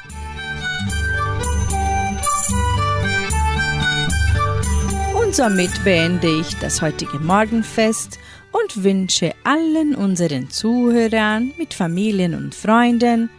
Und 5.20 5.34
somit 5.34 5.82
beende 5.82 6.28
ich 6.28 6.54
das 6.60 6.80
heutige 6.80 7.18
Morgenfest 7.18 8.20
und 8.52 8.84
wünsche 8.84 9.34
allen 9.42 9.96
unseren 9.96 10.48
Zuhörern 10.48 11.52
mit 11.58 11.74
Familien 11.74 12.36
und 12.36 12.54
Freunden 12.54 13.30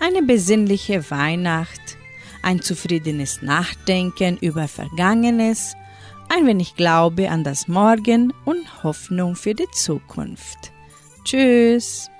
eine 0.00 0.22
besinnliche 0.22 1.10
Weihnacht, 1.10 1.98
ein 2.42 2.60
zufriedenes 2.60 3.42
Nachdenken 3.42 4.36
über 4.38 4.68
Vergangenes, 4.68 5.74
ein 6.28 6.46
wenig 6.46 6.76
Glaube 6.76 7.30
an 7.30 7.44
das 7.44 7.68
Morgen 7.68 8.32
und 8.44 8.82
Hoffnung 8.82 9.36
für 9.36 9.54
die 9.54 9.70
Zukunft. 9.72 10.72
Tschüss! 11.24 12.10